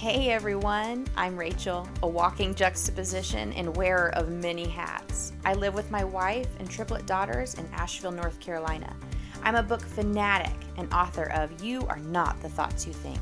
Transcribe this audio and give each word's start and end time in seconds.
Hey 0.00 0.30
everyone, 0.30 1.06
I'm 1.14 1.36
Rachel, 1.36 1.86
a 2.02 2.08
walking 2.08 2.54
juxtaposition 2.54 3.52
and 3.52 3.76
wearer 3.76 4.14
of 4.14 4.30
many 4.30 4.66
hats. 4.66 5.34
I 5.44 5.52
live 5.52 5.74
with 5.74 5.90
my 5.90 6.04
wife 6.04 6.48
and 6.58 6.70
triplet 6.70 7.04
daughters 7.04 7.52
in 7.52 7.68
Asheville, 7.74 8.10
North 8.10 8.40
Carolina. 8.40 8.96
I'm 9.42 9.56
a 9.56 9.62
book 9.62 9.82
fanatic 9.82 10.54
and 10.78 10.90
author 10.90 11.24
of 11.32 11.62
You 11.62 11.86
Are 11.86 11.98
Not 11.98 12.40
the 12.40 12.48
Thoughts 12.48 12.86
You 12.86 12.94
Think. 12.94 13.20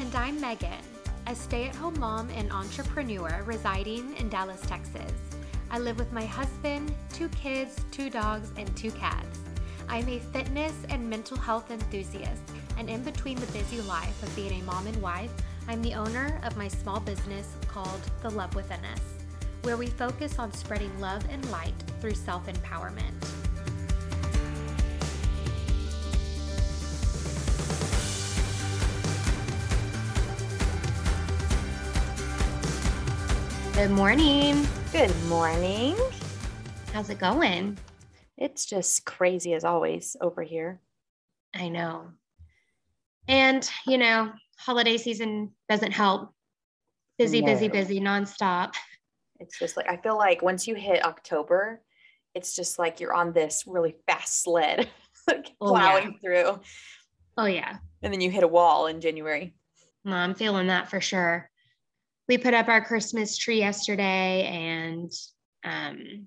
And 0.00 0.12
I'm 0.16 0.40
Megan, 0.40 0.82
a 1.28 1.36
stay 1.36 1.68
at 1.68 1.76
home 1.76 2.00
mom 2.00 2.28
and 2.30 2.50
entrepreneur 2.50 3.44
residing 3.46 4.16
in 4.16 4.28
Dallas, 4.28 4.62
Texas. 4.62 5.12
I 5.70 5.78
live 5.78 6.00
with 6.00 6.12
my 6.12 6.26
husband, 6.26 6.92
two 7.12 7.28
kids, 7.28 7.76
two 7.92 8.10
dogs, 8.10 8.50
and 8.56 8.76
two 8.76 8.90
cats. 8.90 9.38
I'm 9.88 10.08
a 10.08 10.18
fitness 10.18 10.74
and 10.88 11.08
mental 11.08 11.36
health 11.36 11.70
enthusiast 11.70 12.42
and 12.78 12.88
in 12.88 13.02
between 13.02 13.38
the 13.38 13.46
busy 13.46 13.80
life 13.82 14.22
of 14.22 14.34
being 14.34 14.60
a 14.60 14.64
mom 14.64 14.86
and 14.86 15.00
wife, 15.02 15.30
I'm 15.68 15.82
the 15.82 15.94
owner 15.94 16.40
of 16.42 16.56
my 16.56 16.68
small 16.68 17.00
business 17.00 17.54
called 17.68 18.00
The 18.22 18.30
Love 18.30 18.54
Within 18.54 18.84
Us, 18.84 19.00
where 19.62 19.76
we 19.76 19.86
focus 19.86 20.38
on 20.38 20.52
spreading 20.52 20.98
love 21.00 21.24
and 21.30 21.48
light 21.50 21.74
through 22.00 22.14
self 22.14 22.46
empowerment. 22.46 23.12
Good 33.74 33.90
morning. 33.90 34.66
Good 34.92 35.14
morning. 35.24 35.96
How's 36.92 37.10
it 37.10 37.18
going? 37.18 37.78
It's 38.36 38.66
just 38.66 39.04
crazy 39.06 39.54
as 39.54 39.64
always 39.64 40.16
over 40.20 40.42
here. 40.42 40.80
I 41.54 41.68
know. 41.68 42.12
And, 43.28 43.68
you 43.86 43.98
know, 43.98 44.32
holiday 44.58 44.96
season 44.96 45.52
doesn't 45.68 45.92
help. 45.92 46.32
Busy, 47.18 47.40
no. 47.40 47.46
busy, 47.46 47.68
busy, 47.68 48.00
nonstop. 48.00 48.74
It's 49.38 49.58
just 49.58 49.76
like, 49.76 49.88
I 49.88 49.96
feel 49.96 50.16
like 50.16 50.42
once 50.42 50.66
you 50.66 50.74
hit 50.74 51.04
October, 51.04 51.80
it's 52.34 52.54
just 52.54 52.78
like 52.78 53.00
you're 53.00 53.12
on 53.12 53.32
this 53.32 53.64
really 53.66 53.96
fast 54.06 54.42
sled, 54.42 54.88
like 55.28 55.50
oh, 55.60 55.70
plowing 55.70 56.12
yeah. 56.12 56.18
through. 56.20 56.60
Oh, 57.36 57.46
yeah. 57.46 57.78
And 58.02 58.12
then 58.12 58.20
you 58.20 58.30
hit 58.30 58.44
a 58.44 58.48
wall 58.48 58.86
in 58.86 59.00
January. 59.00 59.54
No, 60.04 60.16
I'm 60.16 60.34
feeling 60.34 60.66
that 60.68 60.90
for 60.90 61.00
sure. 61.00 61.48
We 62.28 62.38
put 62.38 62.54
up 62.54 62.68
our 62.68 62.84
Christmas 62.84 63.36
tree 63.36 63.58
yesterday 63.58 64.46
and 64.46 65.12
um, 65.64 66.26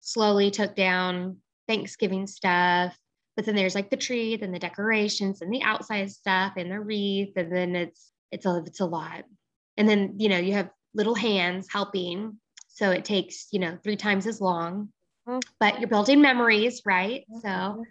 slowly 0.00 0.50
took 0.50 0.74
down 0.74 1.38
Thanksgiving 1.68 2.26
stuff 2.26 2.96
but 3.36 3.44
then 3.44 3.54
there's 3.54 3.74
like 3.74 3.90
the 3.90 3.96
tree, 3.96 4.36
then 4.36 4.50
the 4.50 4.58
decorations 4.58 5.42
and 5.42 5.52
the 5.52 5.62
outside 5.62 6.10
stuff 6.10 6.54
and 6.56 6.70
the 6.70 6.80
wreath. 6.80 7.36
And 7.36 7.52
then 7.52 7.76
it's, 7.76 8.12
it's 8.32 8.46
a, 8.46 8.62
it's 8.66 8.80
a 8.80 8.86
lot. 8.86 9.24
And 9.76 9.86
then, 9.86 10.14
you 10.16 10.30
know, 10.30 10.38
you 10.38 10.54
have 10.54 10.70
little 10.94 11.14
hands 11.14 11.68
helping. 11.70 12.38
So 12.68 12.90
it 12.90 13.04
takes, 13.04 13.48
you 13.52 13.58
know, 13.58 13.78
three 13.84 13.96
times 13.96 14.26
as 14.26 14.40
long, 14.40 14.88
mm-hmm. 15.28 15.40
but 15.60 15.78
you're 15.78 15.88
building 15.88 16.22
memories, 16.22 16.80
right? 16.86 17.24
So. 17.42 17.84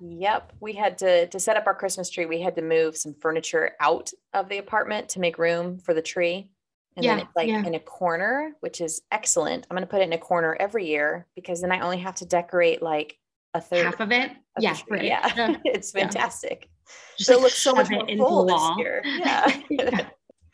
yep. 0.00 0.52
We 0.60 0.74
had 0.74 0.98
to, 0.98 1.26
to 1.28 1.40
set 1.40 1.56
up 1.56 1.66
our 1.66 1.74
Christmas 1.74 2.10
tree. 2.10 2.26
We 2.26 2.42
had 2.42 2.56
to 2.56 2.62
move 2.62 2.98
some 2.98 3.14
furniture 3.14 3.72
out 3.80 4.10
of 4.34 4.50
the 4.50 4.58
apartment 4.58 5.08
to 5.10 5.20
make 5.20 5.38
room 5.38 5.78
for 5.78 5.94
the 5.94 6.02
tree. 6.02 6.50
And 6.96 7.04
yeah, 7.04 7.16
then 7.16 7.24
it's 7.24 7.36
like 7.36 7.48
yeah. 7.48 7.64
in 7.64 7.74
a 7.74 7.80
corner, 7.80 8.52
which 8.60 8.82
is 8.82 9.02
excellent. 9.10 9.66
I'm 9.68 9.74
going 9.74 9.86
to 9.86 9.90
put 9.90 10.00
it 10.00 10.04
in 10.04 10.12
a 10.12 10.18
corner 10.18 10.56
every 10.60 10.86
year 10.86 11.26
because 11.34 11.62
then 11.62 11.72
I 11.72 11.80
only 11.80 11.98
have 11.98 12.16
to 12.16 12.26
decorate 12.26 12.82
like 12.82 13.16
a 13.54 13.60
third 13.60 13.86
half 13.86 14.00
of 14.00 14.12
it. 14.12 14.30
Of 14.56 14.62
yeah, 14.62 14.76
right. 14.90 15.04
yeah, 15.04 15.56
it's 15.64 15.92
fantastic. 15.92 16.68
So 17.16 17.34
it 17.34 17.40
looks 17.40 17.56
so 17.56 17.72
much 17.72 17.88
more 17.90 18.06
full 18.06 18.44
this 18.46 18.78
year. 18.78 19.02
Yeah. 19.06 19.60
yeah. 19.70 20.08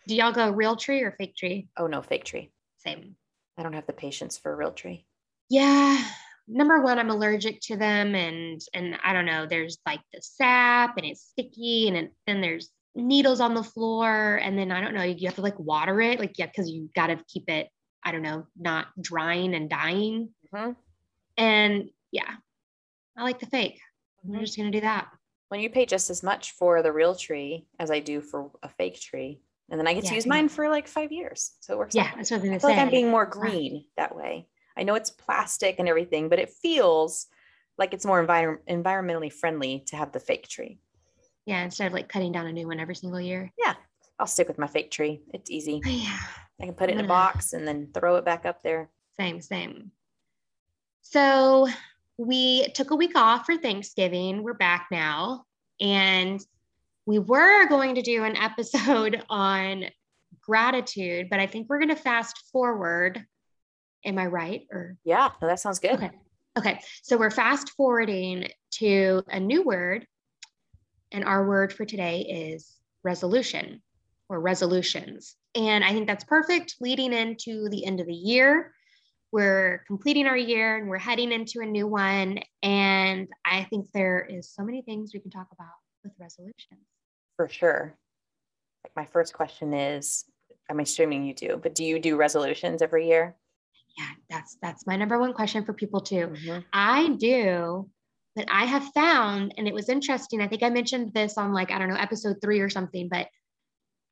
Do 0.06 0.14
y'all 0.14 0.32
go 0.32 0.50
real 0.50 0.76
tree 0.76 1.02
or 1.02 1.12
fake 1.12 1.36
tree? 1.36 1.68
Oh 1.76 1.86
no, 1.86 2.02
fake 2.02 2.24
tree. 2.24 2.52
Same. 2.78 3.16
I 3.56 3.62
don't 3.62 3.72
have 3.72 3.86
the 3.86 3.92
patience 3.92 4.38
for 4.38 4.52
a 4.52 4.56
real 4.56 4.72
tree. 4.72 5.06
Yeah. 5.48 6.02
Number 6.48 6.80
one, 6.80 6.98
I'm 6.98 7.10
allergic 7.10 7.60
to 7.62 7.76
them, 7.76 8.14
and 8.14 8.60
and 8.74 8.98
I 9.04 9.12
don't 9.12 9.26
know. 9.26 9.46
There's 9.46 9.78
like 9.86 10.00
the 10.12 10.20
sap, 10.20 10.96
and 10.96 11.06
it's 11.06 11.22
sticky, 11.22 11.88
and 11.88 12.08
then 12.26 12.40
there's 12.40 12.70
needles 12.96 13.40
on 13.40 13.54
the 13.54 13.62
floor, 13.62 14.40
and 14.42 14.58
then 14.58 14.72
I 14.72 14.80
don't 14.80 14.94
know. 14.94 15.02
You 15.02 15.28
have 15.28 15.36
to 15.36 15.42
like 15.42 15.58
water 15.58 16.00
it, 16.00 16.18
like 16.18 16.38
yeah, 16.38 16.46
because 16.46 16.68
you 16.68 16.90
got 16.94 17.08
to 17.08 17.20
keep 17.28 17.48
it. 17.48 17.68
I 18.02 18.12
don't 18.12 18.22
know, 18.22 18.46
not 18.58 18.86
drying 19.00 19.54
and 19.54 19.70
dying. 19.70 20.30
Mm-hmm. 20.52 20.72
And 21.36 21.90
yeah, 22.10 22.30
I 23.16 23.22
like 23.22 23.38
the 23.38 23.46
fake. 23.46 23.80
Mm-hmm. 24.24 24.36
We're 24.36 24.44
just 24.44 24.56
going 24.56 24.70
to 24.70 24.76
do 24.76 24.82
that. 24.82 25.08
When 25.48 25.60
you 25.60 25.70
pay 25.70 25.86
just 25.86 26.10
as 26.10 26.22
much 26.22 26.52
for 26.52 26.82
the 26.82 26.92
real 26.92 27.14
tree 27.14 27.66
as 27.78 27.90
I 27.90 28.00
do 28.00 28.20
for 28.20 28.50
a 28.62 28.68
fake 28.68 29.00
tree. 29.00 29.40
And 29.70 29.78
then 29.78 29.86
I 29.86 29.94
get 29.94 30.04
yeah, 30.04 30.10
to 30.10 30.14
use 30.16 30.26
mine 30.26 30.48
for 30.48 30.68
like 30.68 30.88
five 30.88 31.12
years. 31.12 31.52
So 31.60 31.74
it 31.74 31.78
works. 31.78 31.94
Yeah, 31.94 32.04
out. 32.04 32.16
that's 32.16 32.30
what 32.30 32.38
I'm 32.38 32.46
going 32.46 32.54
to 32.54 32.60
say. 32.60 32.68
like 32.68 32.78
I'm 32.78 32.90
being 32.90 33.10
more 33.10 33.26
green 33.26 33.84
that 33.96 34.14
way. 34.14 34.48
I 34.76 34.82
know 34.82 34.94
it's 34.94 35.10
plastic 35.10 35.76
and 35.78 35.88
everything, 35.88 36.28
but 36.28 36.38
it 36.38 36.50
feels 36.62 37.26
like 37.78 37.94
it's 37.94 38.04
more 38.04 38.24
envir- 38.24 38.58
environmentally 38.68 39.32
friendly 39.32 39.84
to 39.88 39.96
have 39.96 40.12
the 40.12 40.20
fake 40.20 40.48
tree. 40.48 40.78
Yeah, 41.46 41.62
instead 41.62 41.86
of 41.86 41.92
like 41.92 42.08
cutting 42.08 42.32
down 42.32 42.46
a 42.46 42.52
new 42.52 42.66
one 42.66 42.80
every 42.80 42.94
single 42.94 43.20
year. 43.20 43.50
Yeah, 43.58 43.74
I'll 44.18 44.26
stick 44.26 44.48
with 44.48 44.58
my 44.58 44.66
fake 44.66 44.90
tree. 44.90 45.22
It's 45.32 45.50
easy. 45.50 45.80
Yeah. 45.86 46.18
I 46.60 46.66
can 46.66 46.74
put 46.74 46.90
it 46.90 46.98
in 46.98 47.04
a 47.04 47.08
box 47.08 47.54
and 47.54 47.66
then 47.66 47.88
throw 47.94 48.16
it 48.16 48.24
back 48.26 48.44
up 48.44 48.62
there. 48.62 48.90
Same, 49.18 49.40
same. 49.40 49.92
So 51.00 51.68
we 52.20 52.68
took 52.74 52.90
a 52.90 52.96
week 52.96 53.16
off 53.16 53.46
for 53.46 53.56
Thanksgiving. 53.56 54.42
We're 54.42 54.52
back 54.52 54.88
now. 54.90 55.44
And 55.80 56.38
we 57.06 57.18
were 57.18 57.66
going 57.66 57.94
to 57.94 58.02
do 58.02 58.24
an 58.24 58.36
episode 58.36 59.22
on 59.30 59.86
gratitude, 60.42 61.28
but 61.30 61.40
I 61.40 61.46
think 61.46 61.68
we're 61.68 61.78
going 61.78 61.88
to 61.88 61.96
fast 61.96 62.44
forward. 62.52 63.24
Am 64.04 64.18
I 64.18 64.26
right? 64.26 64.66
Or 64.70 64.96
yeah, 65.02 65.30
that 65.40 65.60
sounds 65.60 65.78
good. 65.78 65.92
Okay. 65.92 66.10
Okay. 66.58 66.80
So 67.02 67.16
we're 67.16 67.30
fast 67.30 67.70
forwarding 67.70 68.48
to 68.72 69.22
a 69.28 69.40
new 69.40 69.62
word. 69.62 70.06
And 71.12 71.24
our 71.24 71.48
word 71.48 71.72
for 71.72 71.86
today 71.86 72.20
is 72.20 72.76
resolution 73.02 73.80
or 74.28 74.40
resolutions. 74.40 75.36
And 75.54 75.82
I 75.82 75.92
think 75.92 76.06
that's 76.06 76.24
perfect 76.24 76.76
leading 76.80 77.14
into 77.14 77.68
the 77.70 77.86
end 77.86 77.98
of 77.98 78.06
the 78.06 78.12
year 78.12 78.74
we're 79.32 79.84
completing 79.86 80.26
our 80.26 80.36
year 80.36 80.76
and 80.76 80.88
we're 80.88 80.98
heading 80.98 81.32
into 81.32 81.60
a 81.60 81.66
new 81.66 81.86
one. 81.86 82.40
And 82.62 83.28
I 83.44 83.64
think 83.64 83.90
there 83.92 84.26
is 84.28 84.50
so 84.50 84.64
many 84.64 84.82
things 84.82 85.12
we 85.14 85.20
can 85.20 85.30
talk 85.30 85.48
about 85.52 85.68
with 86.02 86.12
resolutions. 86.18 86.80
For 87.36 87.48
sure. 87.48 87.94
Like 88.84 88.96
my 88.96 89.04
first 89.04 89.34
question 89.34 89.72
is, 89.72 90.24
I'm 90.68 90.80
assuming 90.80 91.24
you 91.24 91.34
do, 91.34 91.58
but 91.62 91.74
do 91.74 91.84
you 91.84 91.98
do 91.98 92.16
resolutions 92.16 92.82
every 92.82 93.08
year? 93.08 93.36
Yeah, 93.98 94.06
that's 94.28 94.56
that's 94.62 94.86
my 94.86 94.96
number 94.96 95.18
one 95.18 95.32
question 95.32 95.64
for 95.64 95.72
people 95.72 96.00
too. 96.00 96.28
Mm-hmm. 96.28 96.60
I 96.72 97.08
do, 97.18 97.90
but 98.36 98.46
I 98.50 98.64
have 98.64 98.84
found, 98.94 99.54
and 99.58 99.66
it 99.66 99.74
was 99.74 99.88
interesting. 99.88 100.40
I 100.40 100.46
think 100.46 100.62
I 100.62 100.70
mentioned 100.70 101.12
this 101.12 101.36
on 101.36 101.52
like, 101.52 101.72
I 101.72 101.78
don't 101.78 101.88
know, 101.88 101.96
episode 101.96 102.36
three 102.40 102.60
or 102.60 102.70
something, 102.70 103.08
but 103.08 103.26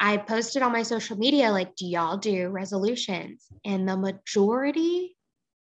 I 0.00 0.16
posted 0.16 0.62
on 0.62 0.72
my 0.72 0.82
social 0.82 1.18
media, 1.18 1.50
like, 1.50 1.74
do 1.74 1.86
y'all 1.86 2.16
do 2.16 2.48
resolutions? 2.48 3.46
And 3.64 3.88
the 3.88 3.96
majority, 3.96 5.16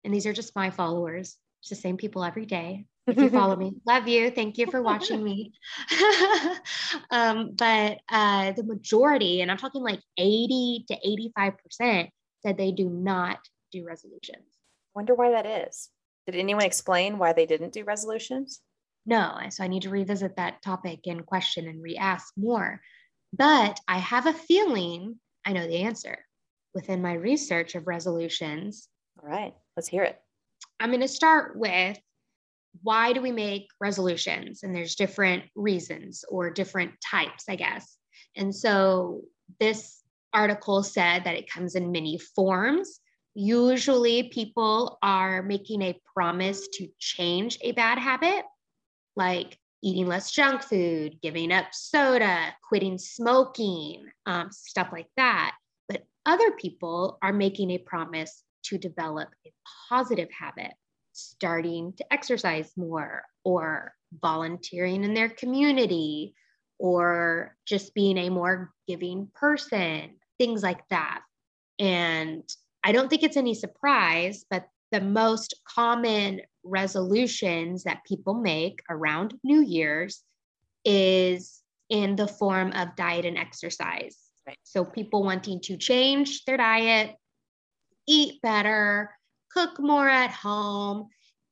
and 0.03 0.13
these 0.13 0.25
are 0.25 0.33
just 0.33 0.55
my 0.55 0.69
followers, 0.69 1.37
it's 1.61 1.69
the 1.69 1.75
same 1.75 1.97
people 1.97 2.23
every 2.23 2.45
day. 2.45 2.85
If 3.05 3.17
you 3.17 3.29
follow 3.29 3.55
me, 3.55 3.73
love 3.85 4.07
you. 4.07 4.31
Thank 4.31 4.57
you 4.57 4.67
for 4.67 4.81
watching 4.81 5.23
me. 5.23 5.51
um, 7.11 7.51
but 7.55 7.99
uh, 8.09 8.53
the 8.53 8.63
majority, 8.63 9.41
and 9.41 9.51
I'm 9.51 9.57
talking 9.57 9.81
like 9.81 9.99
80 10.17 10.85
to 10.87 10.97
85%, 11.41 12.09
said 12.41 12.57
they 12.57 12.71
do 12.71 12.89
not 12.89 13.39
do 13.71 13.85
resolutions. 13.85 14.45
Wonder 14.95 15.15
why 15.15 15.31
that 15.31 15.45
is. 15.67 15.89
Did 16.25 16.35
anyone 16.35 16.63
explain 16.63 17.17
why 17.17 17.33
they 17.33 17.45
didn't 17.45 17.73
do 17.73 17.83
resolutions? 17.83 18.61
No. 19.05 19.37
So 19.49 19.63
I 19.63 19.67
need 19.67 19.81
to 19.83 19.89
revisit 19.89 20.37
that 20.37 20.61
topic 20.61 21.01
and 21.05 21.25
question 21.25 21.67
and 21.67 21.83
re 21.83 21.97
ask 21.97 22.33
more. 22.37 22.81
But 23.33 23.79
I 23.87 23.97
have 23.97 24.27
a 24.27 24.33
feeling 24.33 25.19
I 25.45 25.53
know 25.53 25.67
the 25.67 25.81
answer 25.81 26.19
within 26.73 27.01
my 27.01 27.13
research 27.13 27.75
of 27.75 27.87
resolutions. 27.87 28.87
All 29.21 29.27
right, 29.27 29.53
let's 29.75 29.87
hear 29.87 30.03
it. 30.03 30.19
I'm 30.79 30.89
going 30.89 31.01
to 31.01 31.07
start 31.07 31.57
with 31.57 31.99
why 32.81 33.13
do 33.13 33.21
we 33.21 33.31
make 33.31 33.67
resolutions? 33.79 34.63
And 34.63 34.75
there's 34.75 34.95
different 34.95 35.43
reasons 35.55 36.25
or 36.29 36.49
different 36.49 36.93
types, 37.01 37.45
I 37.47 37.55
guess. 37.55 37.97
And 38.35 38.55
so 38.55 39.21
this 39.59 40.01
article 40.33 40.81
said 40.81 41.25
that 41.25 41.35
it 41.35 41.49
comes 41.49 41.75
in 41.75 41.91
many 41.91 42.17
forms. 42.35 42.99
Usually, 43.35 44.29
people 44.29 44.97
are 45.01 45.43
making 45.43 45.81
a 45.81 45.99
promise 46.15 46.67
to 46.73 46.87
change 46.99 47.57
a 47.61 47.71
bad 47.71 47.97
habit, 47.99 48.43
like 49.15 49.57
eating 49.83 50.07
less 50.07 50.31
junk 50.31 50.63
food, 50.63 51.19
giving 51.21 51.51
up 51.51 51.65
soda, 51.73 52.55
quitting 52.67 52.97
smoking, 52.97 54.07
um, 54.25 54.49
stuff 54.51 54.89
like 54.91 55.09
that. 55.17 55.55
But 55.89 56.05
other 56.25 56.51
people 56.51 57.17
are 57.21 57.33
making 57.33 57.69
a 57.71 57.77
promise 57.77 58.43
to 58.65 58.77
develop 58.77 59.29
a 59.45 59.51
positive 59.89 60.29
habit, 60.31 60.71
starting 61.11 61.93
to 61.97 62.13
exercise 62.13 62.71
more 62.77 63.23
or 63.43 63.93
volunteering 64.21 65.03
in 65.03 65.13
their 65.13 65.29
community 65.29 66.33
or 66.79 67.55
just 67.65 67.93
being 67.93 68.17
a 68.17 68.29
more 68.29 68.71
giving 68.87 69.27
person, 69.35 70.15
things 70.39 70.63
like 70.63 70.87
that. 70.89 71.21
And 71.77 72.43
I 72.83 72.93
don't 72.93 73.09
think 73.09 73.23
it's 73.23 73.37
any 73.37 73.53
surprise, 73.53 74.45
but 74.49 74.67
the 74.91 75.01
most 75.01 75.55
common 75.67 76.41
resolutions 76.63 77.83
that 77.83 78.03
people 78.05 78.33
make 78.33 78.81
around 78.89 79.33
New 79.43 79.61
Year's 79.61 80.23
is 80.85 81.61
in 81.89 82.15
the 82.15 82.27
form 82.27 82.71
of 82.73 82.95
diet 82.95 83.25
and 83.25 83.37
exercise. 83.37 84.17
Right. 84.45 84.57
So 84.63 84.83
people 84.83 85.23
wanting 85.23 85.61
to 85.61 85.77
change 85.77 86.43
their 86.45 86.57
diet, 86.57 87.15
eat 88.07 88.41
better, 88.41 89.11
cook 89.51 89.79
more 89.79 90.09
at 90.09 90.31
home, 90.31 91.07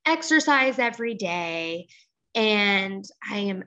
exercise 0.05 0.79
every 0.79 1.13
day. 1.13 1.87
And 2.35 3.05
I 3.29 3.37
am 3.37 3.63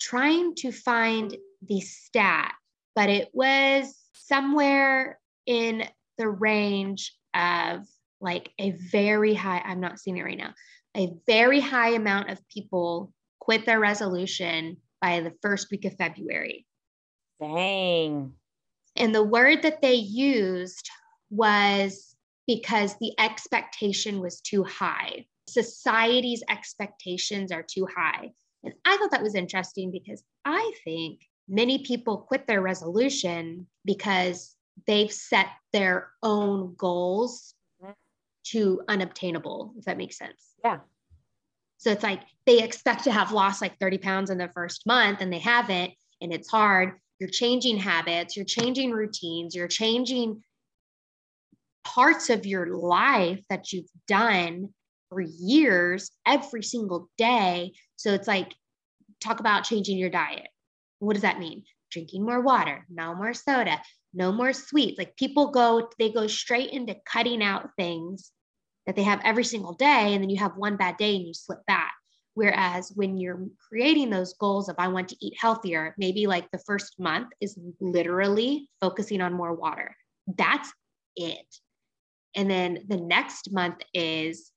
trying 0.00 0.54
to 0.56 0.72
find 0.72 1.36
the 1.62 1.80
stat, 1.80 2.52
but 2.94 3.08
it 3.08 3.28
was 3.32 3.94
somewhere 4.12 5.18
in 5.46 5.84
the 6.18 6.28
range 6.28 7.16
of 7.34 7.86
like 8.20 8.50
a 8.58 8.72
very 8.72 9.34
high, 9.34 9.62
I'm 9.64 9.80
not 9.80 9.98
seeing 9.98 10.18
it 10.18 10.22
right 10.22 10.38
now, 10.38 10.52
a 10.96 11.12
very 11.26 11.60
high 11.60 11.90
amount 11.90 12.30
of 12.30 12.46
people 12.48 13.12
quit 13.38 13.66
their 13.66 13.80
resolution 13.80 14.76
by 15.00 15.20
the 15.20 15.32
first 15.42 15.70
week 15.70 15.84
of 15.84 15.96
February. 15.96 16.66
Dang. 17.40 18.34
And 18.96 19.14
the 19.14 19.24
word 19.24 19.62
that 19.62 19.80
they 19.80 19.94
used 19.94 20.90
was 21.30 22.14
because 22.46 22.96
the 22.98 23.12
expectation 23.18 24.20
was 24.20 24.40
too 24.40 24.64
high. 24.64 25.24
Society's 25.48 26.42
expectations 26.48 27.52
are 27.52 27.62
too 27.62 27.86
high. 27.96 28.32
And 28.62 28.74
I 28.84 28.96
thought 28.96 29.10
that 29.12 29.22
was 29.22 29.34
interesting 29.34 29.90
because 29.90 30.22
I 30.44 30.72
think 30.84 31.20
many 31.48 31.84
people 31.84 32.18
quit 32.18 32.46
their 32.46 32.60
resolution 32.60 33.66
because 33.84 34.54
they've 34.86 35.12
set 35.12 35.46
their 35.72 36.10
own 36.22 36.74
goals 36.76 37.54
mm-hmm. 37.82 37.92
to 38.48 38.82
unobtainable, 38.88 39.74
if 39.78 39.84
that 39.84 39.96
makes 39.96 40.18
sense. 40.18 40.49
Yeah. 40.64 40.78
So 41.78 41.90
it's 41.90 42.02
like 42.02 42.20
they 42.46 42.62
expect 42.62 43.04
to 43.04 43.12
have 43.12 43.32
lost 43.32 43.62
like 43.62 43.78
30 43.78 43.98
pounds 43.98 44.30
in 44.30 44.38
the 44.38 44.50
first 44.54 44.86
month 44.86 45.20
and 45.20 45.32
they 45.32 45.38
haven't, 45.38 45.92
and 46.20 46.32
it's 46.32 46.50
hard. 46.50 46.98
You're 47.18 47.30
changing 47.30 47.78
habits, 47.78 48.36
you're 48.36 48.44
changing 48.44 48.92
routines, 48.92 49.54
you're 49.54 49.68
changing 49.68 50.42
parts 51.84 52.30
of 52.30 52.46
your 52.46 52.76
life 52.76 53.40
that 53.48 53.72
you've 53.72 53.90
done 54.06 54.68
for 55.08 55.20
years 55.20 56.10
every 56.26 56.62
single 56.62 57.08
day. 57.18 57.72
So 57.96 58.12
it's 58.12 58.28
like, 58.28 58.54
talk 59.20 59.40
about 59.40 59.64
changing 59.64 59.98
your 59.98 60.10
diet. 60.10 60.48
What 60.98 61.14
does 61.14 61.22
that 61.22 61.38
mean? 61.38 61.64
Drinking 61.90 62.24
more 62.24 62.40
water, 62.40 62.86
no 62.88 63.14
more 63.14 63.34
soda, 63.34 63.80
no 64.14 64.32
more 64.32 64.52
sweets. 64.52 64.98
Like 64.98 65.16
people 65.16 65.50
go, 65.50 65.88
they 65.98 66.10
go 66.10 66.26
straight 66.26 66.70
into 66.70 66.96
cutting 67.06 67.42
out 67.42 67.70
things 67.76 68.32
that 68.86 68.96
they 68.96 69.02
have 69.02 69.20
every 69.24 69.44
single 69.44 69.74
day 69.74 70.14
and 70.14 70.22
then 70.22 70.30
you 70.30 70.38
have 70.38 70.56
one 70.56 70.76
bad 70.76 70.96
day 70.96 71.16
and 71.16 71.26
you 71.26 71.34
slip 71.34 71.64
back. 71.66 71.92
Whereas 72.34 72.92
when 72.94 73.18
you're 73.18 73.46
creating 73.68 74.08
those 74.08 74.34
goals 74.34 74.68
of 74.68 74.76
i 74.78 74.88
want 74.88 75.08
to 75.08 75.16
eat 75.20 75.34
healthier 75.38 75.94
maybe 75.98 76.26
like 76.26 76.50
the 76.50 76.62
first 76.66 76.98
month 76.98 77.28
is 77.40 77.58
literally 77.80 78.68
focusing 78.80 79.20
on 79.20 79.32
more 79.32 79.54
water. 79.54 79.96
That's 80.36 80.72
it. 81.16 81.56
And 82.34 82.50
then 82.50 82.84
the 82.88 82.96
next 82.96 83.52
month 83.52 83.78
is 83.92 84.52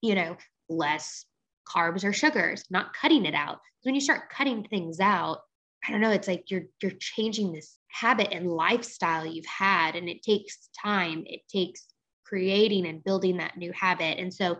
you 0.00 0.14
know 0.14 0.36
less 0.68 1.24
carbs 1.68 2.04
or 2.04 2.12
sugars 2.12 2.64
not 2.70 2.94
cutting 2.94 3.26
it 3.26 3.34
out. 3.34 3.60
When 3.82 3.94
you 3.94 4.00
start 4.00 4.30
cutting 4.30 4.64
things 4.64 5.00
out 5.00 5.40
i 5.86 5.90
don't 5.90 6.02
know 6.02 6.10
it's 6.10 6.28
like 6.28 6.50
you're 6.50 6.64
you're 6.82 6.92
changing 6.92 7.52
this 7.52 7.78
habit 7.90 8.28
and 8.32 8.46
lifestyle 8.50 9.26
you've 9.26 9.46
had 9.46 9.96
and 9.96 10.08
it 10.08 10.22
takes 10.22 10.68
time. 10.80 11.24
It 11.26 11.40
takes 11.48 11.86
creating 12.30 12.86
and 12.86 13.02
building 13.02 13.38
that 13.38 13.56
new 13.58 13.72
habit. 13.72 14.18
And 14.18 14.32
so 14.32 14.58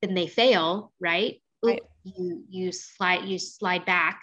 then 0.00 0.14
they 0.14 0.26
fail, 0.26 0.92
right? 0.98 1.40
right. 1.62 1.82
You 2.02 2.42
you 2.48 2.72
slide 2.72 3.24
you 3.26 3.38
slide 3.38 3.84
back 3.84 4.20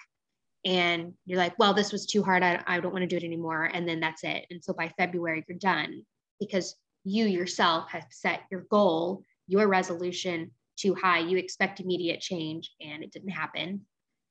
and 0.66 1.14
you're 1.26 1.38
like, 1.38 1.58
well, 1.58 1.74
this 1.74 1.92
was 1.92 2.06
too 2.06 2.24
hard. 2.24 2.44
I, 2.44 2.62
I 2.68 2.80
don't 2.80 2.92
want 2.92 3.04
to 3.04 3.08
do 3.08 3.18
it 3.18 3.24
anymore. 3.24 3.66
And 3.74 3.88
then 3.88 4.00
that's 4.00 4.24
it. 4.24 4.46
And 4.50 4.64
so 4.64 4.74
by 4.74 4.92
February, 4.98 5.44
you're 5.48 5.58
done 5.58 6.04
because 6.40 6.76
you 7.04 7.26
yourself 7.26 7.90
have 7.90 8.06
set 8.10 8.42
your 8.52 8.66
goal, 8.70 9.24
your 9.48 9.68
resolution 9.68 10.52
too 10.78 10.96
high. 10.96 11.20
You 11.20 11.38
expect 11.38 11.80
immediate 11.80 12.22
change 12.22 12.72
and 12.80 13.04
it 13.04 13.12
didn't 13.12 13.30
happen. 13.30 13.86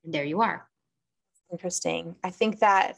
And 0.04 0.14
there 0.14 0.24
you 0.24 0.40
are. 0.40 0.68
Interesting. 1.50 2.14
I 2.22 2.30
think 2.30 2.60
that 2.60 2.96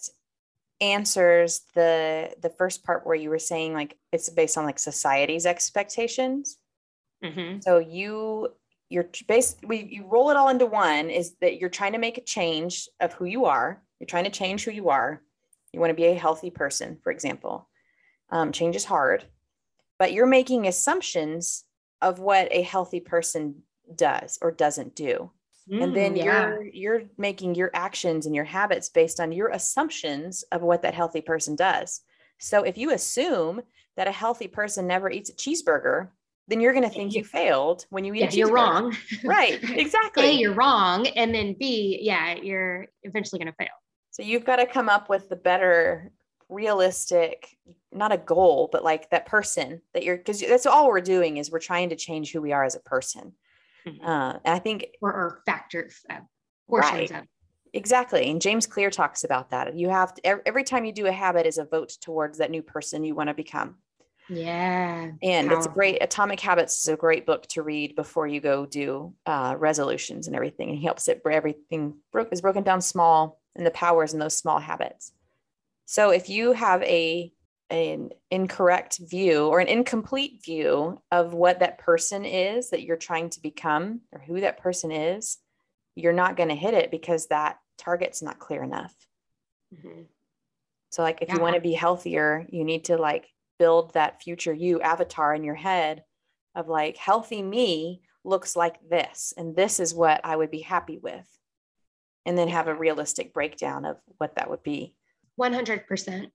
answers 0.82 1.62
the 1.74 2.34
the 2.42 2.50
first 2.50 2.84
part 2.84 3.06
where 3.06 3.14
you 3.14 3.30
were 3.30 3.38
saying 3.38 3.72
like 3.72 3.96
it's 4.12 4.28
based 4.28 4.58
on 4.58 4.64
like 4.64 4.78
society's 4.78 5.46
expectations. 5.46 6.58
Mm-hmm. 7.24 7.60
so 7.60 7.78
you 7.78 8.48
you're 8.88 9.08
based 9.28 9.58
we 9.64 9.84
you 9.84 10.04
roll 10.06 10.30
it 10.30 10.36
all 10.36 10.48
into 10.48 10.66
one 10.66 11.08
is 11.08 11.36
that 11.40 11.60
you're 11.60 11.70
trying 11.70 11.92
to 11.92 11.98
make 11.98 12.18
a 12.18 12.22
change 12.22 12.88
of 13.00 13.12
who 13.12 13.24
you 13.24 13.44
are. 13.44 13.80
You're 14.00 14.08
trying 14.08 14.24
to 14.24 14.30
change 14.30 14.64
who 14.64 14.72
you 14.72 14.88
are. 14.88 15.22
You 15.72 15.78
want 15.78 15.90
to 15.90 15.94
be 15.94 16.06
a 16.06 16.14
healthy 16.14 16.50
person 16.50 16.98
for 17.02 17.12
example. 17.12 17.68
Um, 18.30 18.50
change 18.50 18.76
is 18.76 18.84
hard 18.84 19.24
but 20.02 20.12
you're 20.12 20.26
making 20.26 20.66
assumptions 20.66 21.62
of 22.00 22.18
what 22.18 22.48
a 22.50 22.62
healthy 22.62 22.98
person 22.98 23.62
does 23.94 24.36
or 24.42 24.50
doesn't 24.50 24.96
do 24.96 25.30
Mm, 25.70 25.82
and 25.82 25.96
then 25.96 26.16
yeah. 26.16 26.24
you're 26.24 26.64
you're 26.64 27.02
making 27.18 27.54
your 27.54 27.70
actions 27.74 28.26
and 28.26 28.34
your 28.34 28.44
habits 28.44 28.88
based 28.88 29.20
on 29.20 29.32
your 29.32 29.48
assumptions 29.48 30.42
of 30.52 30.62
what 30.62 30.82
that 30.82 30.94
healthy 30.94 31.20
person 31.20 31.56
does. 31.56 32.00
So 32.38 32.64
if 32.64 32.76
you 32.76 32.92
assume 32.92 33.62
that 33.96 34.08
a 34.08 34.12
healthy 34.12 34.48
person 34.48 34.86
never 34.86 35.10
eats 35.10 35.30
a 35.30 35.34
cheeseburger, 35.34 36.08
then 36.48 36.60
you're 36.60 36.72
going 36.72 36.88
to 36.88 36.94
think 36.94 37.14
you 37.14 37.24
failed 37.24 37.86
when 37.90 38.04
you 38.04 38.14
eat 38.14 38.20
yeah, 38.20 38.30
You're 38.32 38.52
wrong. 38.52 38.96
right. 39.24 39.60
Exactly. 39.70 40.24
A, 40.24 40.32
you're 40.32 40.54
wrong. 40.54 41.06
And 41.08 41.34
then 41.34 41.54
B, 41.58 41.98
yeah, 42.02 42.34
you're 42.34 42.86
eventually 43.04 43.38
going 43.38 43.52
to 43.52 43.56
fail. 43.56 43.68
So 44.10 44.22
you've 44.22 44.44
got 44.44 44.56
to 44.56 44.66
come 44.66 44.88
up 44.88 45.08
with 45.08 45.28
the 45.28 45.36
better, 45.36 46.10
realistic, 46.48 47.56
not 47.92 48.12
a 48.12 48.18
goal, 48.18 48.68
but 48.72 48.84
like 48.84 49.08
that 49.10 49.26
person 49.26 49.80
that 49.94 50.02
you're, 50.02 50.16
because 50.16 50.40
that's 50.40 50.66
all 50.66 50.88
we're 50.88 51.00
doing 51.00 51.36
is 51.36 51.50
we're 51.50 51.60
trying 51.60 51.90
to 51.90 51.96
change 51.96 52.32
who 52.32 52.42
we 52.42 52.52
are 52.52 52.64
as 52.64 52.74
a 52.74 52.80
person. 52.80 53.32
Mm-hmm. 53.86 54.06
Uh, 54.06 54.34
I 54.44 54.58
think, 54.58 54.86
or, 55.00 55.12
or 55.12 55.42
factors, 55.46 56.00
uh, 56.08 56.20
portions 56.68 57.10
right. 57.10 57.22
of. 57.22 57.26
Exactly. 57.74 58.30
And 58.30 58.40
James 58.40 58.66
Clear 58.66 58.90
talks 58.90 59.24
about 59.24 59.50
that. 59.50 59.74
You 59.74 59.88
have 59.88 60.14
to, 60.14 60.46
every 60.46 60.62
time 60.62 60.84
you 60.84 60.92
do 60.92 61.06
a 61.06 61.12
habit 61.12 61.46
is 61.46 61.58
a 61.58 61.64
vote 61.64 61.96
towards 62.00 62.38
that 62.38 62.50
new 62.50 62.62
person 62.62 63.02
you 63.02 63.14
want 63.14 63.28
to 63.28 63.34
become. 63.34 63.76
Yeah. 64.28 65.10
And 65.22 65.48
Powerful. 65.48 65.56
it's 65.56 65.66
a 65.66 65.70
great 65.70 66.02
Atomic 66.02 66.40
Habits 66.40 66.80
is 66.80 66.88
a 66.88 66.96
great 66.96 67.26
book 67.26 67.46
to 67.48 67.62
read 67.62 67.96
before 67.96 68.26
you 68.26 68.40
go 68.40 68.66
do 68.66 69.14
uh, 69.26 69.56
resolutions 69.58 70.26
and 70.26 70.36
everything. 70.36 70.68
And 70.68 70.78
he 70.78 70.84
helps 70.84 71.08
it 71.08 71.22
everything 71.24 71.94
is 72.30 72.40
broken 72.40 72.62
down 72.62 72.80
small 72.80 73.40
and 73.56 73.66
the 73.66 73.70
powers 73.70 74.12
in 74.12 74.20
those 74.20 74.36
small 74.36 74.58
habits. 74.58 75.12
So 75.86 76.10
if 76.10 76.28
you 76.28 76.52
have 76.52 76.82
a 76.82 77.32
an 77.72 78.10
incorrect 78.30 78.98
view 78.98 79.46
or 79.46 79.58
an 79.58 79.66
incomplete 79.66 80.42
view 80.44 81.00
of 81.10 81.32
what 81.32 81.60
that 81.60 81.78
person 81.78 82.24
is 82.26 82.70
that 82.70 82.82
you're 82.82 82.96
trying 82.98 83.30
to 83.30 83.40
become 83.40 84.02
or 84.12 84.20
who 84.20 84.40
that 84.40 84.58
person 84.58 84.92
is, 84.92 85.38
you're 85.96 86.12
not 86.12 86.36
going 86.36 86.50
to 86.50 86.54
hit 86.54 86.74
it 86.74 86.90
because 86.90 87.26
that 87.28 87.58
target's 87.78 88.22
not 88.22 88.38
clear 88.38 88.62
enough. 88.62 88.94
Mm-hmm. 89.74 90.02
So, 90.90 91.02
like, 91.02 91.22
if 91.22 91.28
yeah. 91.28 91.36
you 91.36 91.40
want 91.40 91.54
to 91.54 91.62
be 91.62 91.72
healthier, 91.72 92.46
you 92.50 92.62
need 92.64 92.84
to 92.84 92.98
like 92.98 93.26
build 93.58 93.94
that 93.94 94.22
future 94.22 94.52
you 94.52 94.82
avatar 94.82 95.34
in 95.34 95.42
your 95.42 95.54
head 95.54 96.04
of 96.54 96.68
like, 96.68 96.98
healthy 96.98 97.42
me 97.42 98.02
looks 98.22 98.54
like 98.54 98.76
this, 98.88 99.32
and 99.36 99.56
this 99.56 99.80
is 99.80 99.94
what 99.94 100.20
I 100.24 100.36
would 100.36 100.50
be 100.50 100.60
happy 100.60 100.98
with. 100.98 101.26
And 102.26 102.36
then 102.36 102.48
have 102.48 102.68
a 102.68 102.74
realistic 102.74 103.32
breakdown 103.32 103.84
of 103.84 103.96
what 104.18 104.36
that 104.36 104.48
would 104.50 104.62
be. 104.62 104.94
100% 105.40 106.30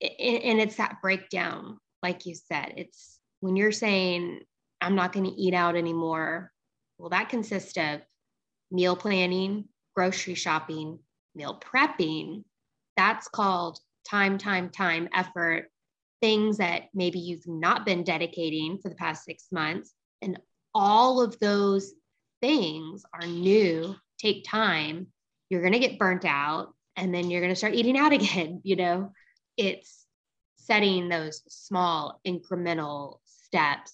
and 0.00 0.60
it's 0.60 0.76
that 0.76 0.98
breakdown 1.02 1.78
like 2.02 2.26
you 2.26 2.34
said 2.34 2.72
it's 2.76 3.18
when 3.40 3.56
you're 3.56 3.72
saying 3.72 4.40
i'm 4.80 4.94
not 4.94 5.12
going 5.12 5.26
to 5.26 5.32
eat 5.32 5.54
out 5.54 5.76
anymore 5.76 6.52
well 6.98 7.10
that 7.10 7.28
consists 7.28 7.76
of 7.76 8.00
meal 8.70 8.94
planning 8.94 9.64
grocery 9.94 10.34
shopping 10.34 10.98
meal 11.38 11.58
prepping. 11.60 12.44
That's 12.96 13.28
called 13.28 13.78
time 14.08 14.36
time 14.36 14.68
time 14.68 15.08
effort 15.14 15.70
things 16.20 16.58
that 16.58 16.84
maybe 16.92 17.20
you've 17.20 17.46
not 17.46 17.86
been 17.86 18.02
dedicating 18.02 18.78
for 18.82 18.88
the 18.88 18.96
past 18.96 19.24
six 19.24 19.46
months. 19.52 19.94
And 20.20 20.38
all 20.74 21.22
of 21.22 21.38
those 21.38 21.92
things 22.40 23.04
are 23.14 23.26
new 23.26 23.96
take 24.18 24.44
time 24.44 25.06
you're 25.48 25.60
going 25.60 25.72
to 25.72 25.78
get 25.78 25.98
burnt 25.98 26.24
out 26.24 26.72
and 26.96 27.12
then 27.12 27.30
you're 27.30 27.40
going 27.40 27.52
to 27.52 27.56
start 27.56 27.74
eating 27.74 27.96
out 27.96 28.12
again 28.18 28.60
you 28.62 28.76
know 28.76 29.12
it's 29.58 30.06
setting 30.56 31.08
those 31.08 31.42
small 31.48 32.20
incremental 32.26 33.18
steps, 33.24 33.92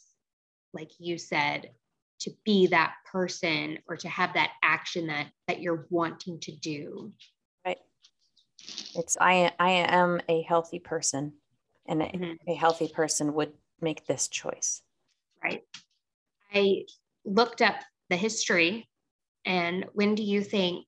like 0.73 0.91
you 0.99 1.19
said, 1.19 1.71
to 2.21 2.31
be 2.45 2.69
that 2.69 2.95
person 3.11 3.79
or 3.89 3.97
to 3.97 4.09
have 4.09 4.35
that 4.35 4.53
action 4.63 5.07
that 5.09 5.27
that 5.49 5.61
you're 5.61 5.87
wanting 5.91 6.39
to 6.41 6.53
do. 6.53 7.13
Right. 7.65 7.79
It's 8.95 9.17
I 9.21 9.53
I 9.59 9.71
am 9.71 10.21
a 10.29 10.43
healthy 10.43 10.79
person, 10.79 11.33
and 11.87 12.03
mm-hmm. 12.03 12.49
a, 12.49 12.53
a 12.53 12.55
healthy 12.55 12.89
person 12.89 13.35
would 13.35 13.53
make 13.81 14.07
this 14.07 14.29
choice. 14.29 14.83
Right. 15.43 15.63
I 16.53 16.85
looked 17.25 17.63
up 17.63 17.77
the 18.11 18.17
history, 18.17 18.89
and 19.45 19.87
when 19.93 20.15
do 20.15 20.23
you 20.23 20.43
think 20.43 20.87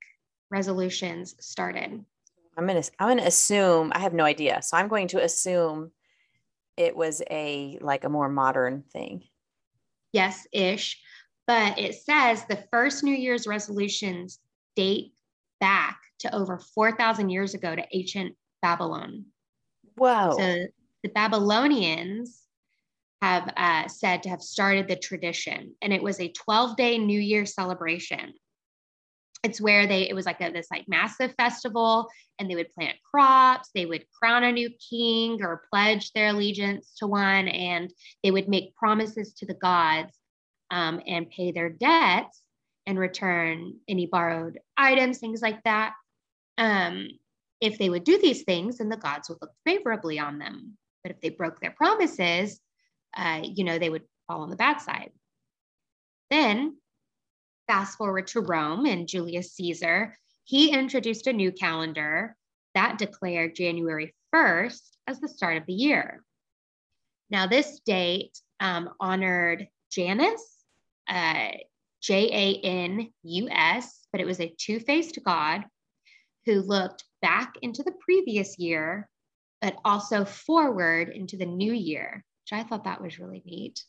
resolutions 0.50 1.34
started? 1.40 2.04
I'm 2.56 2.66
gonna 2.66 2.82
I'm 2.98 3.08
gonna 3.08 3.28
assume 3.28 3.92
I 3.94 3.98
have 3.98 4.14
no 4.14 4.24
idea, 4.24 4.62
so 4.62 4.76
I'm 4.76 4.88
going 4.88 5.08
to 5.08 5.22
assume 5.22 5.90
it 6.76 6.96
was 6.96 7.22
a 7.30 7.78
like 7.80 8.04
a 8.04 8.08
more 8.08 8.28
modern 8.28 8.82
thing. 8.92 9.24
Yes, 10.12 10.46
ish. 10.52 11.00
But 11.46 11.78
it 11.78 11.94
says 11.94 12.44
the 12.44 12.64
first 12.72 13.04
New 13.04 13.14
Year's 13.14 13.46
resolutions 13.46 14.40
date 14.74 15.12
back 15.60 16.00
to 16.20 16.34
over 16.34 16.58
4,000 16.58 17.30
years 17.30 17.54
ago 17.54 17.74
to 17.74 17.86
ancient 17.92 18.34
Babylon. 18.62 19.26
Wow. 19.96 20.32
So 20.32 20.66
the 21.02 21.08
Babylonians 21.10 22.42
have 23.22 23.52
uh, 23.56 23.88
said 23.88 24.22
to 24.24 24.28
have 24.28 24.42
started 24.42 24.88
the 24.88 24.96
tradition, 24.96 25.74
and 25.80 25.92
it 25.92 26.02
was 26.02 26.20
a 26.20 26.32
12 26.32 26.76
day 26.76 26.98
New 26.98 27.20
Year 27.20 27.46
celebration. 27.46 28.34
It's 29.46 29.60
where 29.60 29.86
they, 29.86 30.08
it 30.08 30.14
was 30.14 30.26
like 30.26 30.40
a, 30.40 30.50
this 30.50 30.66
like 30.72 30.88
massive 30.88 31.32
festival, 31.36 32.08
and 32.38 32.50
they 32.50 32.56
would 32.56 32.72
plant 32.72 32.96
crops, 33.08 33.70
they 33.72 33.86
would 33.86 34.04
crown 34.10 34.42
a 34.42 34.50
new 34.50 34.70
king 34.90 35.40
or 35.40 35.62
pledge 35.70 36.12
their 36.12 36.28
allegiance 36.28 36.94
to 36.98 37.06
one, 37.06 37.46
and 37.46 37.92
they 38.24 38.32
would 38.32 38.48
make 38.48 38.74
promises 38.74 39.34
to 39.34 39.46
the 39.46 39.54
gods 39.54 40.12
um, 40.72 41.00
and 41.06 41.30
pay 41.30 41.52
their 41.52 41.70
debts 41.70 42.42
and 42.88 42.98
return 42.98 43.74
any 43.86 44.06
borrowed 44.06 44.58
items, 44.76 45.18
things 45.18 45.42
like 45.42 45.62
that. 45.62 45.92
Um, 46.58 47.08
if 47.60 47.78
they 47.78 47.88
would 47.88 48.04
do 48.04 48.18
these 48.18 48.42
things, 48.42 48.78
then 48.78 48.88
the 48.88 48.96
gods 48.96 49.28
would 49.28 49.38
look 49.40 49.52
favorably 49.64 50.18
on 50.18 50.38
them. 50.38 50.76
But 51.04 51.12
if 51.12 51.20
they 51.20 51.30
broke 51.30 51.60
their 51.60 51.70
promises, 51.70 52.60
uh, 53.16 53.42
you 53.44 53.62
know, 53.62 53.78
they 53.78 53.90
would 53.90 54.04
fall 54.26 54.42
on 54.42 54.50
the 54.50 54.56
bad 54.56 54.80
side. 54.80 55.12
Then, 56.30 56.78
fast 57.66 57.98
forward 57.98 58.26
to 58.28 58.40
Rome 58.40 58.86
and 58.86 59.08
Julius 59.08 59.52
Caesar, 59.54 60.16
he 60.44 60.72
introduced 60.72 61.26
a 61.26 61.32
new 61.32 61.52
calendar 61.52 62.36
that 62.74 62.98
declared 62.98 63.54
January 63.54 64.14
1st 64.34 64.82
as 65.06 65.20
the 65.20 65.28
start 65.28 65.56
of 65.56 65.66
the 65.66 65.72
year. 65.72 66.22
Now, 67.30 67.46
this 67.46 67.80
date 67.84 68.38
um, 68.60 68.90
honored 69.00 69.68
Janus, 69.90 70.42
uh, 71.08 71.52
J 72.02 72.30
A 72.30 72.60
N 72.64 73.10
U 73.22 73.48
S, 73.50 74.06
but 74.12 74.20
it 74.20 74.26
was 74.26 74.40
a 74.40 74.54
two 74.58 74.78
faced 74.78 75.18
God 75.24 75.64
who 76.44 76.60
looked 76.60 77.04
back 77.22 77.54
into 77.62 77.82
the 77.82 77.94
previous 78.00 78.58
year, 78.58 79.08
but 79.60 79.76
also 79.84 80.24
forward 80.24 81.08
into 81.08 81.36
the 81.36 81.46
new 81.46 81.72
year, 81.72 82.24
which 82.44 82.60
I 82.60 82.62
thought 82.62 82.84
that 82.84 83.02
was 83.02 83.18
really 83.18 83.42
neat. 83.44 83.82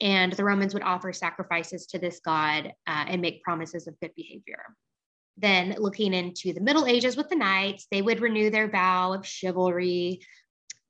And 0.00 0.32
the 0.32 0.44
Romans 0.44 0.74
would 0.74 0.82
offer 0.82 1.12
sacrifices 1.12 1.86
to 1.86 1.98
this 1.98 2.20
God 2.24 2.72
uh, 2.86 3.04
and 3.08 3.20
make 3.20 3.42
promises 3.42 3.86
of 3.86 3.98
good 4.00 4.12
behavior. 4.14 4.62
Then, 5.36 5.76
looking 5.78 6.14
into 6.14 6.52
the 6.52 6.60
Middle 6.60 6.86
Ages 6.86 7.16
with 7.16 7.28
the 7.28 7.36
knights, 7.36 7.86
they 7.90 8.02
would 8.02 8.20
renew 8.20 8.50
their 8.50 8.70
vow 8.70 9.12
of 9.12 9.26
chivalry 9.26 10.20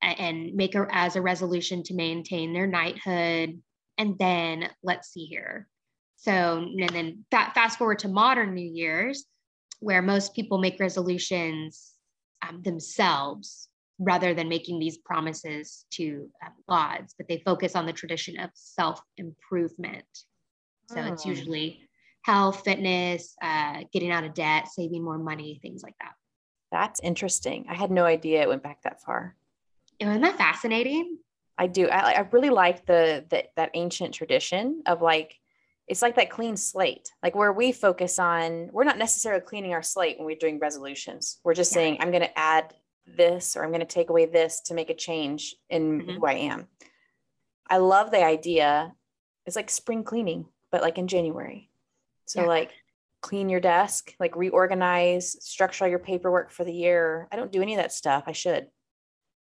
and 0.01 0.55
make 0.55 0.75
a, 0.75 0.87
as 0.91 1.17
a 1.17 1.23
resolution 1.23 1.83
to 1.85 1.95
maintain 1.95 2.53
their 2.53 2.67
knighthood 2.67 3.61
and 3.99 4.17
then 4.17 4.71
let's 4.83 5.13
see 5.13 5.27
here. 5.27 5.69
So, 6.17 6.33
and 6.33 6.89
then 6.89 7.25
fast 7.31 7.79
forward 7.79 7.99
to 8.01 8.09
modern 8.09 8.55
New 8.55 8.69
Year's, 8.69 9.25
where 9.81 10.03
most 10.03 10.35
people 10.35 10.59
make 10.59 10.81
resolutions 10.81 11.93
um, 12.49 12.63
themselves 12.63 13.68
rather 13.99 14.35
than 14.35 14.49
making 14.49 14.79
these 14.79 14.99
promises 14.99 15.85
to 15.91 16.29
um, 16.45 16.53
gods, 16.69 17.15
but 17.17 17.29
they 17.29 17.43
focus 17.45 17.75
on 17.75 17.87
the 17.87 17.93
tradition 17.93 18.39
of 18.39 18.51
self 18.55 19.01
improvement. 19.17 20.07
So 20.89 21.01
oh. 21.01 21.13
it's 21.13 21.27
usually 21.27 21.89
health, 22.23 22.63
fitness, 22.65 23.35
uh, 23.43 23.85
getting 23.93 24.11
out 24.11 24.25
of 24.25 24.35
debt, 24.35 24.69
saving 24.69 25.03
more 25.03 25.19
money, 25.19 25.59
things 25.63 25.83
like 25.83 25.97
that. 26.01 26.13
That's 26.71 27.01
interesting. 27.01 27.67
I 27.69 27.75
had 27.75 27.91
no 27.91 28.05
idea 28.05 28.43
it 28.43 28.49
went 28.49 28.63
back 28.63 28.83
that 28.83 29.03
far. 29.03 29.35
Isn't 29.99 30.21
that 30.21 30.39
fascinating? 30.39 31.19
I 31.57 31.67
do. 31.67 31.89
I, 31.89 32.13
I 32.13 32.29
really 32.31 32.51
like 32.51 32.87
the, 32.87 33.25
the 33.31 33.45
that 33.57 33.71
ancient 33.75 34.15
tradition 34.15 34.83
of 34.87 35.03
like 35.03 35.35
it's 35.89 36.03
like 36.03 36.17
that 36.17 36.31
clean 36.31 36.57
slate, 36.57 37.11
like 37.23 37.35
where 37.35 37.53
we 37.53 37.73
focus 37.73 38.19
on. 38.19 38.69
We're 38.73 38.85
not 38.85 38.99
necessarily 38.99 39.41
cleaning 39.41 39.73
our 39.73 39.83
slate 39.83 40.19
when 40.19 40.27
we're 40.27 40.37
doing 40.37 40.59
resolutions. 40.59 41.39
We're 41.43 41.55
just 41.55 41.73
yeah. 41.73 41.77
saying 41.77 41.97
I'm 42.01 42.11
going 42.11 42.23
to 42.23 42.39
add 42.39 42.75
this 43.17 43.57
or 43.57 43.65
I'm 43.65 43.71
going 43.71 43.81
to 43.81 43.87
take 43.87 44.11
away 44.11 44.27
this 44.27 44.61
to 44.67 44.75
make 44.75 44.91
a 44.91 44.95
change 44.95 45.55
in 45.71 46.01
mm-hmm. 46.01 46.11
who 46.13 46.27
I 46.27 46.35
am. 46.35 46.67
I 47.69 47.79
love 47.79 48.11
the 48.11 48.25
idea. 48.25 48.93
It's 49.47 49.57
like 49.57 49.71
spring 49.71 50.05
cleaning, 50.05 50.47
but 50.71 50.83
like 50.83 50.99
in 50.99 51.09
January. 51.09 51.71
So 52.27 52.43
yeah. 52.43 52.47
like 52.47 52.73
clean 53.21 53.49
your 53.49 53.61
desk, 53.61 54.15
like 54.21 54.37
reorganize, 54.37 55.37
structure 55.45 55.85
all 55.85 55.91
your 55.91 55.99
paperwork 55.99 56.51
for 56.51 56.65
the 56.65 56.73
year. 56.73 57.29
I 57.33 57.37
don't 57.37 57.53
do 57.53 57.63
any 57.63 57.75
of 57.75 57.81
that 57.81 57.93
stuff. 57.93 58.25
I 58.27 58.33
should. 58.33 58.69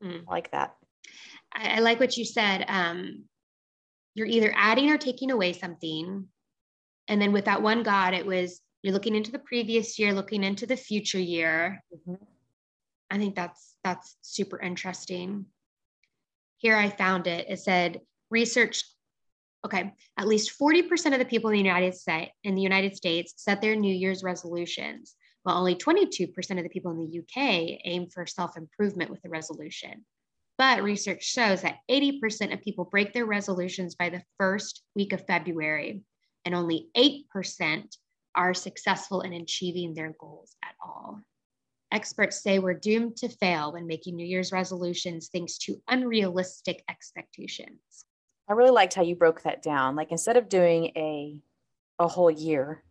Mm. 0.03 0.23
I 0.27 0.31
like 0.31 0.51
that. 0.51 0.75
I, 1.53 1.77
I 1.77 1.79
like 1.79 1.99
what 1.99 2.17
you 2.17 2.25
said. 2.25 2.65
Um, 2.67 3.25
you're 4.13 4.27
either 4.27 4.53
adding 4.55 4.91
or 4.91 4.97
taking 4.97 5.31
away 5.31 5.53
something. 5.53 6.27
And 7.07 7.21
then 7.21 7.31
with 7.33 7.45
that 7.45 7.61
one 7.61 7.83
God, 7.83 8.13
it 8.13 8.25
was 8.25 8.61
you're 8.81 8.93
looking 8.93 9.15
into 9.15 9.31
the 9.31 9.39
previous 9.39 9.97
year, 9.97 10.13
looking 10.13 10.43
into 10.43 10.65
the 10.65 10.77
future 10.77 11.19
year. 11.19 11.83
Mm-hmm. 11.93 12.23
I 13.15 13.17
think 13.17 13.35
that's 13.35 13.77
that's 13.83 14.17
super 14.21 14.59
interesting. 14.59 15.45
Here 16.57 16.75
I 16.75 16.89
found 16.89 17.27
it. 17.27 17.45
It 17.49 17.59
said 17.59 18.01
research. 18.29 18.83
Okay, 19.65 19.93
at 20.17 20.27
least 20.27 20.59
40% 20.59 21.13
of 21.13 21.17
the 21.17 21.25
people 21.25 21.49
in 21.49 21.53
the 21.53 21.63
United 21.63 21.95
States 21.95 22.31
in 22.43 22.53
the 22.53 22.61
United 22.61 22.95
States 22.95 23.33
set 23.37 23.61
their 23.61 23.75
New 23.75 23.93
Year's 23.93 24.21
resolutions, 24.21 25.15
while 25.43 25.57
only 25.57 25.75
22% 25.75 26.29
of 26.57 26.63
the 26.63 26.69
people 26.69 26.91
in 26.91 26.99
the 26.99 27.19
UK 27.19 27.79
aim 27.85 28.07
for 28.09 28.27
self-improvement 28.27 29.09
with 29.09 29.21
the 29.23 29.29
resolution. 29.29 30.05
But 30.57 30.83
research 30.83 31.23
shows 31.23 31.61
that 31.61 31.79
80% 31.89 32.53
of 32.53 32.61
people 32.61 32.85
break 32.85 33.13
their 33.13 33.25
resolutions 33.25 33.95
by 33.95 34.09
the 34.09 34.23
first 34.37 34.83
week 34.93 35.13
of 35.13 35.25
February, 35.25 36.03
and 36.43 36.53
only 36.53 36.89
8% 36.95 37.97
are 38.35 38.53
successful 38.53 39.21
in 39.21 39.33
achieving 39.33 39.93
their 39.93 40.13
goals 40.19 40.55
at 40.63 40.75
all. 40.83 41.21
Experts 41.95 42.43
say 42.43 42.59
we're 42.59 42.73
doomed 42.73 43.15
to 43.17 43.29
fail 43.29 43.71
when 43.71 43.87
making 43.87 44.15
New 44.15 44.25
Year's 44.25 44.51
resolutions 44.51 45.29
thanks 45.31 45.57
to 45.59 45.81
unrealistic 45.87 46.83
expectations. 46.89 48.05
I 48.49 48.53
really 48.53 48.71
liked 48.71 48.93
how 48.93 49.01
you 49.01 49.15
broke 49.15 49.41
that 49.43 49.63
down. 49.63 49.95
Like 49.95 50.11
instead 50.11 50.37
of 50.37 50.49
doing 50.49 50.91
a 50.95 51.39
a 51.97 52.07
whole 52.07 52.29
year, 52.29 52.83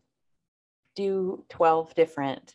do 0.97 1.45
12 1.51 1.95
different 1.95 2.55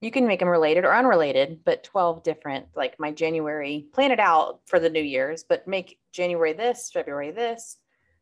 you 0.00 0.10
can 0.10 0.26
make 0.26 0.40
them 0.40 0.48
related 0.48 0.84
or 0.84 0.94
unrelated, 0.94 1.60
but 1.64 1.82
12 1.84 2.22
different, 2.22 2.66
like 2.76 3.00
my 3.00 3.12
January, 3.12 3.86
plan 3.92 4.10
it 4.10 4.20
out 4.20 4.60
for 4.66 4.78
the 4.78 4.90
New 4.90 5.02
Year's, 5.02 5.42
but 5.42 5.66
make 5.66 5.98
January 6.12 6.52
this, 6.52 6.90
February 6.92 7.30
this, 7.30 7.78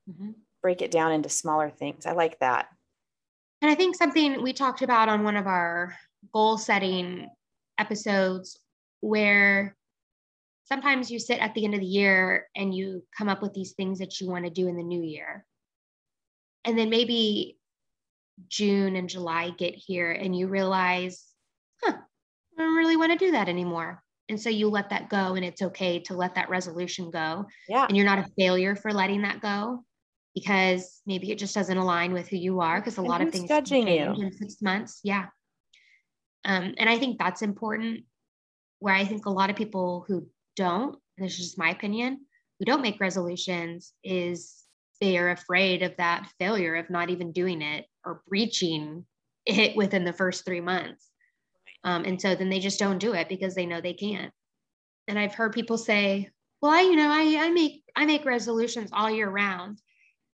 mm-hmm. 0.09 0.31
break 0.63 0.83
it 0.83 0.91
down 0.91 1.13
into 1.13 1.29
smaller 1.29 1.71
things. 1.71 2.07
I 2.07 2.13
like 2.13 2.39
that. 2.39 2.69
And 3.61 3.71
I 3.71 3.75
think 3.75 3.97
something 3.97 4.43
we 4.43 4.53
talked 4.53 4.83
about 4.83 5.09
on 5.09 5.25
one 5.25 5.37
of 5.37 5.47
our 5.47 5.97
goal 6.33 6.59
setting 6.59 7.29
episodes 7.79 8.59
where 9.01 9.77
sometimes 10.65 11.11
you 11.11 11.19
sit 11.19 11.39
at 11.41 11.55
the 11.55 11.65
end 11.65 11.75
of 11.75 11.81
the 11.81 11.87
year 11.87 12.49
and 12.57 12.75
you 12.75 13.03
come 13.17 13.29
up 13.29 13.43
with 13.43 13.53
these 13.53 13.73
things 13.73 13.99
that 13.99 14.21
you 14.21 14.29
want 14.29 14.45
to 14.45 14.51
do 14.51 14.69
in 14.69 14.77
the 14.77 14.83
new 14.83 15.03
year. 15.03 15.45
And 16.65 16.79
then 16.79 16.89
maybe 16.89 17.59
June 18.49 18.97
and 18.97 19.09
July 19.09 19.51
get 19.51 19.75
here 19.75 20.11
and 20.11 20.37
you 20.37 20.49
realize 20.49 21.25
huh, 21.83 21.93
I 22.59 22.63
don't 22.63 22.77
really 22.77 22.97
want 22.97 23.13
to 23.13 23.19
do 23.19 23.33
that 23.33 23.49
anymore. 23.49 24.03
And 24.29 24.41
so 24.41 24.49
you 24.49 24.69
let 24.69 24.89
that 24.91 25.11
go 25.11 25.35
and 25.35 25.45
it's 25.45 25.61
okay 25.61 26.01
to 26.01 26.15
let 26.15 26.35
that 26.37 26.49
resolution 26.49 27.11
go. 27.11 27.47
Yeah. 27.69 27.87
And 27.87 27.97
you're 27.97 28.07
not 28.07 28.21
a 28.21 28.31
failure 28.39 28.75
for 28.75 28.93
letting 28.93 29.23
that 29.23 29.43
go 29.43 29.85
because 30.35 31.03
maybe 31.07 31.31
it 31.31 31.39
just 31.39 31.55
doesn't 31.55 31.77
align 31.77 32.13
with 32.13 32.29
who 32.29 32.37
you 32.37 32.61
are 32.61 32.81
because 32.81 32.97
a 32.97 33.01
and 33.01 33.09
lot 33.09 33.21
of 33.21 33.31
things 33.31 33.49
judging 33.49 33.87
you 33.87 34.13
in 34.15 34.33
six 34.33 34.63
months. 34.63 35.01
Yeah. 35.05 35.27
Um, 36.45 36.75
and 36.79 36.89
I 36.89 36.99
think 36.99 37.19
that's 37.19 37.43
important 37.43 38.05
where 38.79 38.95
I 38.95 39.05
think 39.05 39.27
a 39.27 39.31
lot 39.31 39.51
of 39.51 39.57
people 39.57 40.05
who 40.07 40.27
don't, 40.57 40.99
this 41.17 41.33
is 41.33 41.39
just 41.39 41.59
my 41.59 41.71
opinion, 41.71 42.21
who 42.59 42.65
don't 42.65 42.83
make 42.83 43.01
resolutions 43.01 43.93
is 44.03 44.65
they 45.01 45.19
are 45.19 45.31
afraid 45.31 45.83
of 45.83 45.97
that 45.97 46.29
failure 46.39 46.77
of 46.77 46.91
not 46.91 47.11
even 47.11 47.33
doing 47.33 47.63
it 47.63 47.87
or 48.05 48.23
breaching 48.29 49.05
it 49.47 49.77
within 49.77 50.05
the 50.05 50.13
first 50.13 50.45
three 50.45 50.61
months. 50.61 51.11
Um, 51.83 52.05
and 52.05 52.21
so 52.21 52.35
then 52.35 52.49
they 52.49 52.61
just 52.61 52.79
don't 52.79 52.99
do 52.99 53.15
it 53.15 53.29
because 53.29 53.55
they 53.55 53.67
know 53.67 53.81
they 53.81 53.95
can't. 53.95 54.33
And 55.09 55.19
I've 55.19 55.35
heard 55.35 55.53
people 55.53 55.77
say, 55.77 56.31
well, 56.63 56.73
I, 56.73 56.81
you 56.83 56.97
know, 56.97 57.11
I, 57.11 57.47
I 57.47 57.51
make, 57.51 57.83
I 57.95 58.07
make 58.07 58.25
resolutions 58.25 58.91
all 58.93 59.11
year 59.11 59.29
round. 59.29 59.81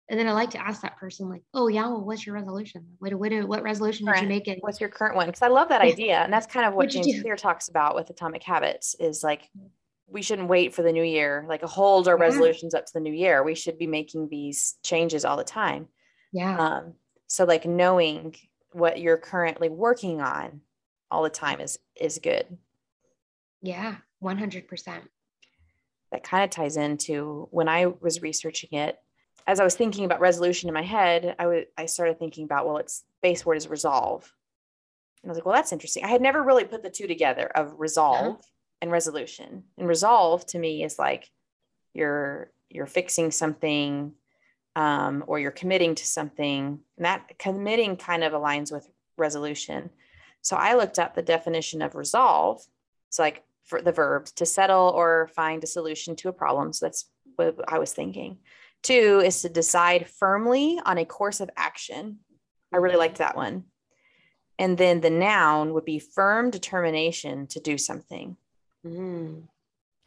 And 0.09 0.17
then 0.17 0.27
I 0.27 0.33
like 0.33 0.51
to 0.51 0.65
ask 0.65 0.81
that 0.81 0.97
person, 0.97 1.29
like, 1.29 1.43
oh 1.53 1.67
yeah, 1.67 1.85
well, 1.87 2.01
what's 2.01 2.25
your 2.25 2.35
resolution? 2.35 2.85
What 2.99 3.13
what 3.15 3.33
what 3.47 3.61
resolution 3.61 4.05
current. 4.05 4.21
did 4.21 4.23
you 4.23 4.29
make? 4.29 4.47
It? 4.47 4.59
What's 4.61 4.79
your 4.79 4.89
current 4.89 5.15
one? 5.15 5.25
Because 5.25 5.41
I 5.41 5.47
love 5.47 5.69
that 5.69 5.81
idea, 5.81 6.19
and 6.19 6.31
that's 6.31 6.47
kind 6.47 6.65
of 6.65 6.73
what 6.73 6.89
James 6.89 7.21
Clear 7.21 7.35
talks 7.35 7.67
about 7.67 7.93
with 7.93 8.09
Atomic 8.09 8.41
Habits. 8.43 8.95
Is 8.99 9.21
like 9.21 9.49
we 10.07 10.21
shouldn't 10.21 10.47
wait 10.47 10.73
for 10.73 10.81
the 10.81 10.93
new 10.93 11.03
year, 11.03 11.45
like 11.49 11.61
hold 11.61 12.07
our 12.07 12.17
yeah. 12.17 12.23
resolutions 12.23 12.73
up 12.73 12.85
to 12.85 12.93
the 12.93 13.01
new 13.01 13.11
year. 13.11 13.43
We 13.43 13.55
should 13.55 13.77
be 13.77 13.87
making 13.87 14.29
these 14.29 14.75
changes 14.81 15.25
all 15.25 15.35
the 15.35 15.43
time. 15.43 15.89
Yeah. 16.31 16.57
Um, 16.57 16.93
so 17.27 17.43
like 17.43 17.65
knowing 17.65 18.35
what 18.71 18.99
you're 18.99 19.17
currently 19.17 19.67
working 19.67 20.21
on 20.21 20.61
all 21.11 21.23
the 21.23 21.29
time 21.29 21.59
is 21.59 21.79
is 21.99 22.19
good. 22.23 22.45
Yeah, 23.61 23.97
one 24.19 24.37
hundred 24.37 24.69
percent. 24.69 25.03
That 26.13 26.23
kind 26.23 26.45
of 26.45 26.49
ties 26.49 26.77
into 26.77 27.49
when 27.51 27.67
I 27.67 27.87
was 27.87 28.21
researching 28.21 28.69
it 28.71 28.97
as 29.47 29.61
I 29.61 29.63
was 29.63 29.75
thinking 29.75 30.03
about 30.03 30.19
resolution 30.19 30.67
in 30.67 30.73
my 30.73 30.83
head, 30.83 31.35
I 31.39 31.47
would 31.47 31.67
I 31.77 31.85
started 31.85 32.19
thinking 32.19 32.43
about 32.43 32.67
well, 32.67 32.77
its 32.77 33.05
base 33.23 33.45
word 33.45 33.55
is 33.55 33.69
resolve, 33.69 34.31
and 35.23 35.29
I 35.29 35.31
was 35.31 35.37
like, 35.37 35.45
well, 35.45 35.55
that's 35.55 35.71
interesting. 35.71 36.03
I 36.03 36.09
had 36.09 36.21
never 36.21 36.43
really 36.43 36.65
put 36.65 36.83
the 36.83 36.89
two 36.89 37.07
together 37.07 37.47
of 37.47 37.79
resolve 37.79 38.37
yeah. 38.39 38.47
and 38.81 38.91
resolution. 38.91 39.63
And 39.77 39.87
resolve 39.87 40.45
to 40.47 40.59
me 40.59 40.83
is 40.83 40.99
like 40.99 41.29
you're 41.93 42.51
you're 42.69 42.85
fixing 42.85 43.31
something, 43.31 44.11
um, 44.75 45.23
or 45.27 45.39
you're 45.39 45.51
committing 45.51 45.95
to 45.95 46.05
something, 46.05 46.79
and 46.97 47.05
that 47.05 47.39
committing 47.39 47.95
kind 47.95 48.25
of 48.25 48.33
aligns 48.33 48.71
with 48.71 48.89
resolution. 49.17 49.89
So 50.41 50.57
I 50.57 50.75
looked 50.75 50.99
up 50.99 51.15
the 51.15 51.21
definition 51.21 51.81
of 51.81 51.95
resolve. 51.95 52.61
It's 53.07 53.19
like 53.19 53.43
for 53.63 53.81
the 53.81 53.91
verbs 53.93 54.31
to 54.33 54.45
settle 54.45 54.93
or 54.95 55.29
find 55.35 55.63
a 55.63 55.67
solution 55.67 56.15
to 56.17 56.29
a 56.29 56.33
problem. 56.33 56.73
So 56.73 56.85
that's 56.85 57.05
what 57.35 57.55
I 57.67 57.79
was 57.79 57.93
thinking. 57.93 58.37
Two 58.83 59.21
is 59.23 59.41
to 59.41 59.49
decide 59.49 60.07
firmly 60.07 60.79
on 60.85 60.97
a 60.97 61.05
course 61.05 61.39
of 61.39 61.49
action. 61.57 62.19
I 62.73 62.77
really 62.77 62.95
liked 62.95 63.17
that 63.17 63.35
one. 63.35 63.65
And 64.59 64.77
then 64.77 65.01
the 65.01 65.09
noun 65.09 65.73
would 65.73 65.85
be 65.85 65.99
firm 65.99 66.49
determination 66.49 67.47
to 67.47 67.59
do 67.59 67.77
something. 67.77 68.37
Mm. 68.85 69.43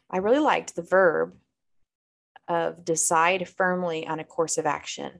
I 0.09 0.17
really 0.17 0.39
liked 0.39 0.75
the 0.75 0.81
verb 0.81 1.35
of 2.47 2.83
decide 2.83 3.47
firmly 3.47 4.05
on 4.05 4.19
a 4.19 4.25
course 4.25 4.57
of 4.57 4.65
action. 4.65 5.11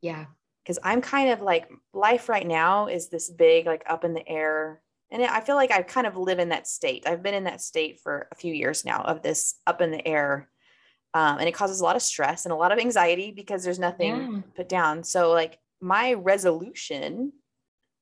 Yeah. 0.00 0.26
Because 0.62 0.78
I'm 0.84 1.00
kind 1.00 1.30
of 1.30 1.40
like, 1.40 1.68
life 1.92 2.28
right 2.28 2.46
now 2.46 2.86
is 2.86 3.08
this 3.08 3.30
big, 3.30 3.66
like 3.66 3.82
up 3.88 4.04
in 4.04 4.14
the 4.14 4.28
air. 4.28 4.82
And 5.10 5.22
I 5.22 5.40
feel 5.40 5.56
like 5.56 5.72
I 5.72 5.82
kind 5.82 6.06
of 6.06 6.16
live 6.16 6.38
in 6.38 6.50
that 6.50 6.68
state. 6.68 7.04
I've 7.06 7.22
been 7.22 7.34
in 7.34 7.44
that 7.44 7.62
state 7.62 8.00
for 8.02 8.28
a 8.30 8.36
few 8.36 8.52
years 8.52 8.84
now 8.84 9.00
of 9.00 9.22
this 9.22 9.54
up 9.66 9.80
in 9.80 9.90
the 9.90 10.06
air 10.06 10.48
um, 11.14 11.38
and 11.38 11.48
it 11.48 11.54
causes 11.54 11.80
a 11.80 11.84
lot 11.84 11.96
of 11.96 12.02
stress 12.02 12.44
and 12.44 12.52
a 12.52 12.56
lot 12.56 12.72
of 12.72 12.78
anxiety 12.78 13.30
because 13.30 13.64
there's 13.64 13.78
nothing 13.78 14.16
yeah. 14.16 14.40
put 14.56 14.68
down. 14.68 15.02
So 15.04 15.32
like 15.32 15.58
my 15.80 16.14
resolution 16.14 17.32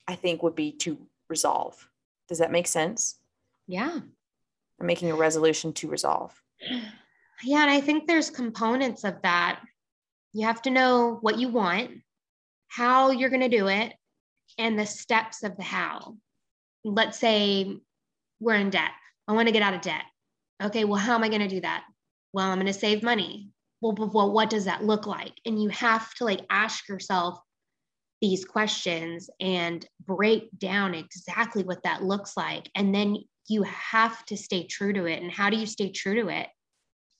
i 0.09 0.15
think 0.15 0.43
would 0.43 0.55
be 0.55 0.73
to 0.73 0.99
resolve. 1.29 1.89
Does 2.29 2.39
that 2.39 2.53
make 2.53 2.67
sense? 2.67 3.19
Yeah. 3.67 4.01
I'm 4.81 4.87
making 4.87 5.11
a 5.11 5.17
resolution 5.17 5.73
to 5.75 5.89
resolve. 5.89 6.41
Yeah 7.45 7.63
and 7.63 7.71
i 7.71 7.81
think 7.81 8.07
there's 8.07 8.31
components 8.31 9.05
of 9.05 9.21
that. 9.23 9.61
You 10.33 10.47
have 10.47 10.63
to 10.63 10.71
know 10.71 11.19
what 11.21 11.39
you 11.39 11.49
want 11.49 11.91
how 12.69 13.11
you're 13.11 13.31
going 13.31 13.49
to 13.49 13.57
do 13.57 13.69
it 13.69 13.95
and 14.59 14.79
the 14.79 14.85
steps 14.85 15.43
of 15.45 15.57
the 15.57 15.63
how. 15.63 16.17
Let's 16.85 17.19
say 17.19 17.79
we're 18.41 18.57
in 18.57 18.71
debt. 18.71 18.91
I 19.29 19.33
want 19.33 19.49
to 19.49 19.53
get 19.53 19.63
out 19.63 19.75
of 19.75 19.81
debt. 19.81 20.03
Okay 20.63 20.85
well 20.85 21.01
how 21.01 21.15
am 21.15 21.25
i 21.25 21.29
going 21.29 21.43
to 21.43 21.49
do 21.49 21.61
that 21.61 21.85
well, 22.37 22.51
I'm 22.51 22.59
going 22.59 22.67
to 22.67 22.75
save 22.75 23.03
money. 23.03 23.49
Well, 23.81 23.95
well, 24.13 24.31
what 24.31 24.51
does 24.51 24.67
that 24.67 24.85
look 24.85 25.07
like? 25.07 25.33
And 25.47 25.61
you 25.61 25.71
have 25.71 26.13
to 26.17 26.25
like 26.25 26.43
ask 26.51 26.87
yourself 26.87 27.39
these 28.21 28.45
questions 28.45 29.31
and 29.41 29.87
break 30.05 30.51
down 30.59 30.95
exactly 30.95 31.63
what 31.63 31.83
that 31.85 32.03
looks 32.03 32.37
like. 32.37 32.69
And 32.75 32.95
then 32.95 33.17
you 33.49 33.63
have 33.63 34.23
to 34.27 34.37
stay 34.37 34.67
true 34.67 34.93
to 34.93 35.07
it. 35.07 35.23
And 35.23 35.33
how 35.33 35.49
do 35.49 35.57
you 35.57 35.65
stay 35.65 35.91
true 35.91 36.15
to 36.17 36.29
it? 36.29 36.49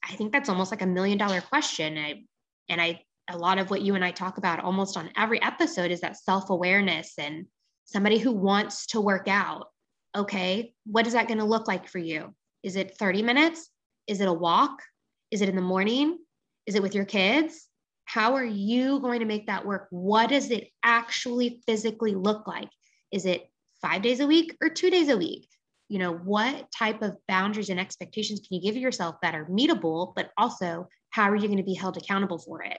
I 0.07 0.13
think 0.17 0.33
that's 0.33 0.51
almost 0.51 0.71
like 0.71 0.83
a 0.83 0.87
million 0.87 1.17
dollar 1.17 1.41
question. 1.41 1.97
I, 1.97 2.25
and 2.69 2.79
I, 2.79 3.01
a 3.31 3.39
lot 3.39 3.57
of 3.57 3.71
what 3.71 3.81
you 3.81 3.95
and 3.95 4.05
I 4.05 4.11
talk 4.11 4.37
about 4.37 4.61
almost 4.61 4.99
on 4.99 5.09
every 5.17 5.41
episode 5.41 5.93
is 5.93 6.03
that 6.03 6.19
self 6.19 6.51
awareness 6.51 7.15
and 7.19 7.47
somebody 7.87 8.19
who 8.19 8.33
wants 8.33 8.85
to 8.89 9.01
work 9.01 9.29
out. 9.29 9.69
Okay, 10.15 10.75
what 10.85 11.07
is 11.07 11.15
that 11.15 11.27
going 11.27 11.39
to 11.39 11.45
look 11.45 11.69
like 11.69 11.89
for 11.89 12.01
you? 12.01 12.35
Is 12.63 12.77
it 12.77 12.99
30 12.99 13.23
minutes? 13.23 13.71
Is 14.07 14.21
it 14.21 14.29
a 14.29 14.33
walk? 14.33 14.83
Is 15.31 15.43
it 15.43 15.49
in 15.49 15.57
the 15.57 15.63
morning? 15.63 16.19
Is 16.67 16.75
it 16.75 16.83
with 16.83 16.95
your 16.95 17.05
kids? 17.05 17.69
How 18.05 18.35
are 18.35 18.45
you 18.45 19.01
going 19.01 19.21
to 19.21 19.27
make 19.27 19.47
that 19.49 19.67
work? 19.67 19.89
What 19.91 20.31
does 20.31 20.51
it 20.51 20.69
actually 20.83 21.61
physically 21.67 22.15
look 22.15 22.47
like? 22.47 22.69
Is 23.13 23.27
it 23.27 23.51
five 23.83 24.03
days 24.03 24.21
a 24.21 24.27
week 24.27 24.57
or 24.63 24.69
two 24.69 24.91
days 24.91 25.09
a 25.09 25.17
week? 25.17 25.49
You 25.89 25.99
know, 25.99 26.15
what 26.15 26.71
type 26.73 27.03
of 27.03 27.17
boundaries 27.29 27.69
and 27.69 27.79
expectations 27.79 28.41
can 28.41 28.57
you 28.57 28.63
give 28.63 28.81
yourself 28.81 29.17
that 29.23 29.35
are 29.35 29.47
meetable, 29.47 30.13
but 30.15 30.31
also 30.39 30.89
how 31.11 31.31
are 31.31 31.37
you 31.37 31.47
going 31.47 31.59
to 31.59 31.65
be 31.65 31.75
held 31.75 31.97
accountable 31.97 32.39
for 32.39 32.63
it? 32.63 32.79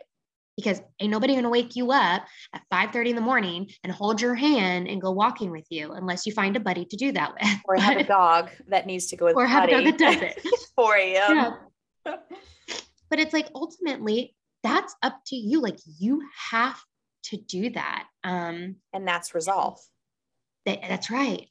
Because 0.55 0.81
ain't 0.99 1.11
nobody 1.11 1.33
going 1.33 1.43
to 1.43 1.49
wake 1.49 1.75
you 1.75 1.91
up 1.91 2.25
at 2.53 2.61
5 2.71 2.91
30 2.91 3.11
in 3.11 3.15
the 3.15 3.21
morning 3.21 3.69
and 3.83 3.93
hold 3.93 4.19
your 4.19 4.33
hand 4.33 4.87
and 4.87 5.01
go 5.01 5.11
walking 5.11 5.51
with 5.51 5.65
you 5.69 5.91
unless 5.91 6.25
you 6.25 6.33
find 6.33 6.55
a 6.55 6.59
buddy 6.59 6.85
to 6.85 6.97
do 6.97 7.11
that 7.11 7.33
with. 7.33 7.59
Or 7.65 7.75
have 7.75 7.97
a 7.97 8.03
dog 8.07 8.49
that 8.69 8.87
needs 8.87 9.07
to 9.07 9.17
go 9.17 9.25
with 9.25 9.35
or 9.35 9.45
have 9.45 9.65
a 9.65 9.71
dog 9.71 9.83
that 9.83 9.97
does 9.97 10.21
it. 10.21 10.41
4 10.75 10.95
a.m. 10.95 11.35
Yeah 11.35 11.51
but 13.09 13.19
it's 13.19 13.33
like 13.33 13.49
ultimately 13.55 14.35
that's 14.63 14.95
up 15.01 15.21
to 15.27 15.35
you. 15.35 15.61
Like 15.61 15.79
you 15.99 16.23
have 16.51 16.81
to 17.25 17.37
do 17.37 17.69
that. 17.71 18.05
Um, 18.23 18.77
and 18.93 19.07
that's 19.07 19.35
resolve. 19.35 19.79
That, 20.65 20.79
that's 20.87 21.09
right. 21.09 21.47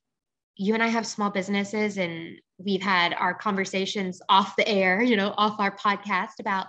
You 0.56 0.74
and 0.74 0.82
I 0.82 0.88
have 0.88 1.06
small 1.06 1.30
businesses 1.30 1.98
and 1.98 2.38
we've 2.58 2.82
had 2.82 3.14
our 3.14 3.34
conversations 3.34 4.20
off 4.28 4.56
the 4.56 4.66
air, 4.66 5.02
you 5.02 5.16
know, 5.16 5.34
off 5.36 5.60
our 5.60 5.76
podcast 5.76 6.40
about 6.40 6.66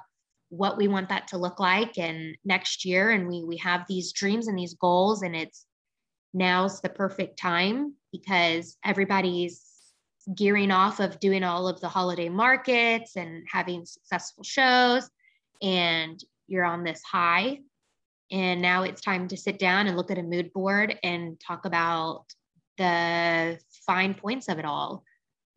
what 0.49 0.77
we 0.77 0.87
want 0.87 1.09
that 1.09 1.27
to 1.27 1.37
look 1.37 1.59
like 1.59 1.97
and 1.97 2.37
next 2.45 2.85
year 2.85 3.11
and 3.11 3.27
we 3.27 3.43
we 3.43 3.57
have 3.57 3.85
these 3.87 4.13
dreams 4.13 4.47
and 4.47 4.57
these 4.57 4.75
goals 4.75 5.21
and 5.21 5.35
it's 5.35 5.65
now's 6.33 6.79
the 6.79 6.89
perfect 6.89 7.37
time 7.37 7.93
because 8.13 8.77
everybody's 8.85 9.66
gearing 10.33 10.71
off 10.71 10.99
of 10.99 11.19
doing 11.19 11.43
all 11.43 11.67
of 11.67 11.79
the 11.79 11.87
holiday 11.87 12.29
markets 12.29 13.15
and 13.15 13.45
having 13.49 13.85
successful 13.85 14.43
shows 14.43 15.09
and 15.61 16.21
you're 16.47 16.65
on 16.65 16.83
this 16.83 17.01
high. 17.03 17.59
And 18.29 18.61
now 18.61 18.83
it's 18.83 19.01
time 19.01 19.27
to 19.29 19.37
sit 19.37 19.57
down 19.57 19.87
and 19.87 19.95
look 19.95 20.11
at 20.11 20.17
a 20.17 20.23
mood 20.23 20.51
board 20.51 20.97
and 21.01 21.39
talk 21.39 21.65
about 21.65 22.25
the 22.77 23.57
fine 23.85 24.13
points 24.13 24.49
of 24.49 24.59
it 24.59 24.65
all. 24.65 25.03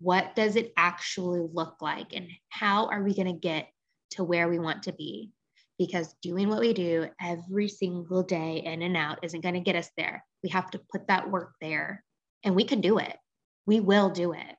What 0.00 0.34
does 0.36 0.56
it 0.56 0.72
actually 0.76 1.46
look 1.52 1.76
like 1.82 2.14
and 2.14 2.28
how 2.48 2.86
are 2.86 3.02
we 3.02 3.14
going 3.14 3.26
to 3.26 3.38
get 3.38 3.68
to 4.12 4.24
where 4.24 4.48
we 4.48 4.58
want 4.58 4.84
to 4.84 4.92
be? 4.92 5.30
Because 5.78 6.14
doing 6.22 6.48
what 6.48 6.60
we 6.60 6.72
do 6.72 7.08
every 7.20 7.68
single 7.68 8.22
day 8.22 8.62
in 8.64 8.82
and 8.82 8.96
out 8.96 9.18
isn't 9.22 9.42
going 9.42 9.54
to 9.54 9.60
get 9.60 9.76
us 9.76 9.90
there. 9.96 10.24
We 10.42 10.50
have 10.50 10.70
to 10.70 10.80
put 10.90 11.08
that 11.08 11.30
work 11.30 11.54
there 11.60 12.04
and 12.44 12.54
we 12.54 12.64
can 12.64 12.80
do 12.80 12.98
it. 12.98 13.16
We 13.66 13.80
will 13.80 14.10
do 14.10 14.32
it 14.32 14.56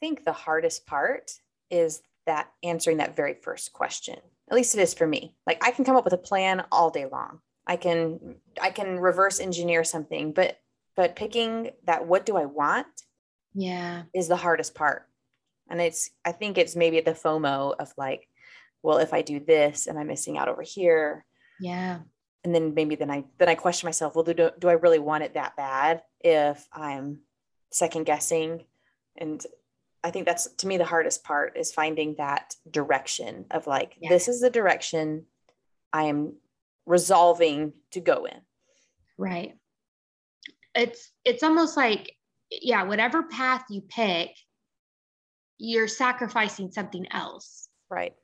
think 0.00 0.24
the 0.24 0.32
hardest 0.32 0.86
part 0.86 1.32
is 1.70 2.02
that 2.26 2.50
answering 2.62 2.98
that 2.98 3.16
very 3.16 3.34
first 3.34 3.72
question. 3.72 4.16
At 4.48 4.56
least 4.56 4.74
it 4.74 4.80
is 4.80 4.94
for 4.94 5.06
me. 5.06 5.34
Like 5.46 5.64
I 5.64 5.70
can 5.70 5.84
come 5.84 5.96
up 5.96 6.04
with 6.04 6.12
a 6.12 6.18
plan 6.18 6.64
all 6.72 6.90
day 6.90 7.06
long. 7.06 7.40
I 7.66 7.76
can 7.76 8.36
I 8.60 8.70
can 8.70 8.98
reverse 8.98 9.38
engineer 9.38 9.84
something, 9.84 10.32
but 10.32 10.58
but 10.96 11.16
picking 11.16 11.70
that 11.84 12.06
what 12.06 12.26
do 12.26 12.36
I 12.36 12.46
want? 12.46 12.86
Yeah. 13.54 14.04
is 14.14 14.28
the 14.28 14.36
hardest 14.36 14.74
part. 14.74 15.08
And 15.68 15.80
it's 15.80 16.10
I 16.24 16.32
think 16.32 16.58
it's 16.58 16.76
maybe 16.76 17.00
the 17.00 17.12
FOMO 17.12 17.74
of 17.78 17.92
like, 17.96 18.28
well, 18.82 18.98
if 18.98 19.12
I 19.12 19.22
do 19.22 19.38
this, 19.40 19.86
am 19.86 19.98
I 19.98 20.04
missing 20.04 20.36
out 20.36 20.48
over 20.48 20.62
here? 20.62 21.24
Yeah. 21.60 22.00
And 22.42 22.54
then 22.54 22.74
maybe 22.74 22.96
then 22.96 23.10
I 23.10 23.24
then 23.38 23.48
I 23.48 23.54
question 23.54 23.86
myself, 23.86 24.14
well, 24.14 24.24
do, 24.24 24.50
do 24.58 24.68
I 24.68 24.72
really 24.72 24.98
want 24.98 25.24
it 25.24 25.34
that 25.34 25.56
bad 25.56 26.02
if 26.20 26.66
I'm 26.72 27.20
second 27.70 28.06
guessing 28.06 28.64
and 29.16 29.44
I 30.02 30.10
think 30.10 30.26
that's 30.26 30.48
to 30.54 30.66
me 30.66 30.78
the 30.78 30.84
hardest 30.84 31.24
part 31.24 31.56
is 31.56 31.72
finding 31.72 32.14
that 32.16 32.54
direction 32.70 33.46
of 33.50 33.66
like, 33.66 33.96
yeah. 34.00 34.08
this 34.08 34.28
is 34.28 34.40
the 34.40 34.50
direction 34.50 35.26
I 35.92 36.04
am 36.04 36.34
resolving 36.86 37.72
to 37.92 38.00
go 38.00 38.24
in. 38.24 38.40
Right. 39.18 39.54
It's 40.74 41.10
it's 41.24 41.42
almost 41.42 41.76
like, 41.76 42.16
yeah, 42.50 42.84
whatever 42.84 43.24
path 43.24 43.64
you 43.68 43.82
pick, 43.82 44.30
you're 45.58 45.88
sacrificing 45.88 46.70
something 46.70 47.06
else. 47.10 47.68
Right. 47.90 48.14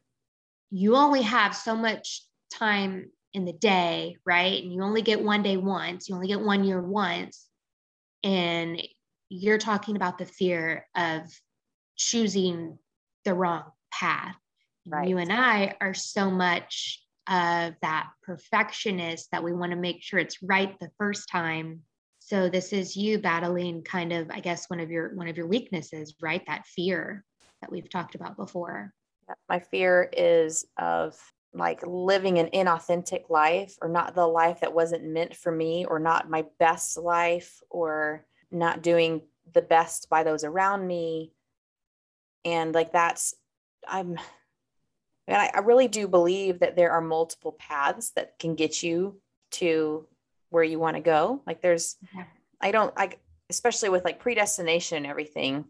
You 0.70 0.96
only 0.96 1.22
have 1.22 1.54
so 1.54 1.76
much 1.76 2.24
time 2.52 3.10
in 3.34 3.44
the 3.44 3.52
day, 3.52 4.16
right? 4.24 4.62
And 4.62 4.72
you 4.72 4.82
only 4.82 5.02
get 5.02 5.22
one 5.22 5.42
day 5.42 5.58
once, 5.58 6.08
you 6.08 6.14
only 6.14 6.28
get 6.28 6.40
one 6.40 6.64
year 6.64 6.80
once. 6.80 7.46
And 8.22 8.82
you're 9.28 9.58
talking 9.58 9.96
about 9.96 10.18
the 10.18 10.24
fear 10.24 10.86
of 10.96 11.22
choosing 11.96 12.78
the 13.24 13.34
wrong 13.34 13.64
path. 13.92 14.36
Right. 14.86 15.08
You 15.08 15.18
and 15.18 15.32
I 15.32 15.74
are 15.80 15.94
so 15.94 16.30
much 16.30 17.02
of 17.28 17.74
that 17.82 18.08
perfectionist 18.22 19.30
that 19.32 19.42
we 19.42 19.52
want 19.52 19.72
to 19.72 19.76
make 19.76 20.02
sure 20.02 20.20
it's 20.20 20.42
right 20.42 20.78
the 20.78 20.90
first 20.96 21.28
time. 21.28 21.80
So 22.20 22.48
this 22.48 22.72
is 22.72 22.96
you 22.96 23.18
battling 23.18 23.82
kind 23.82 24.12
of, 24.12 24.30
I 24.30 24.40
guess, 24.40 24.70
one 24.70 24.80
of 24.80 24.90
your 24.90 25.14
one 25.14 25.28
of 25.28 25.36
your 25.36 25.46
weaknesses, 25.46 26.14
right? 26.20 26.42
That 26.46 26.66
fear 26.66 27.24
that 27.60 27.70
we've 27.70 27.90
talked 27.90 28.14
about 28.14 28.36
before. 28.36 28.92
My 29.48 29.58
fear 29.58 30.08
is 30.16 30.64
of 30.78 31.16
like 31.52 31.80
living 31.86 32.38
an 32.38 32.50
inauthentic 32.52 33.30
life 33.30 33.76
or 33.80 33.88
not 33.88 34.14
the 34.14 34.26
life 34.26 34.60
that 34.60 34.74
wasn't 34.74 35.04
meant 35.04 35.34
for 35.34 35.50
me 35.50 35.86
or 35.86 35.98
not 35.98 36.30
my 36.30 36.44
best 36.58 36.98
life 36.98 37.60
or 37.70 38.26
not 38.50 38.82
doing 38.82 39.22
the 39.54 39.62
best 39.62 40.08
by 40.10 40.22
those 40.22 40.44
around 40.44 40.86
me 40.86 41.32
and 42.46 42.74
like 42.74 42.92
that's 42.92 43.34
i'm 43.86 44.18
and 45.28 45.36
I, 45.36 45.50
I 45.54 45.58
really 45.58 45.88
do 45.88 46.08
believe 46.08 46.60
that 46.60 46.76
there 46.76 46.92
are 46.92 47.00
multiple 47.02 47.52
paths 47.52 48.12
that 48.16 48.38
can 48.38 48.54
get 48.54 48.82
you 48.82 49.20
to 49.52 50.06
where 50.48 50.64
you 50.64 50.78
want 50.78 50.96
to 50.96 51.02
go 51.02 51.42
like 51.46 51.60
there's 51.60 51.96
i 52.60 52.70
don't 52.70 52.94
i 52.96 53.10
especially 53.50 53.90
with 53.90 54.04
like 54.04 54.20
predestination 54.20 54.96
and 54.96 55.06
everything 55.06 55.66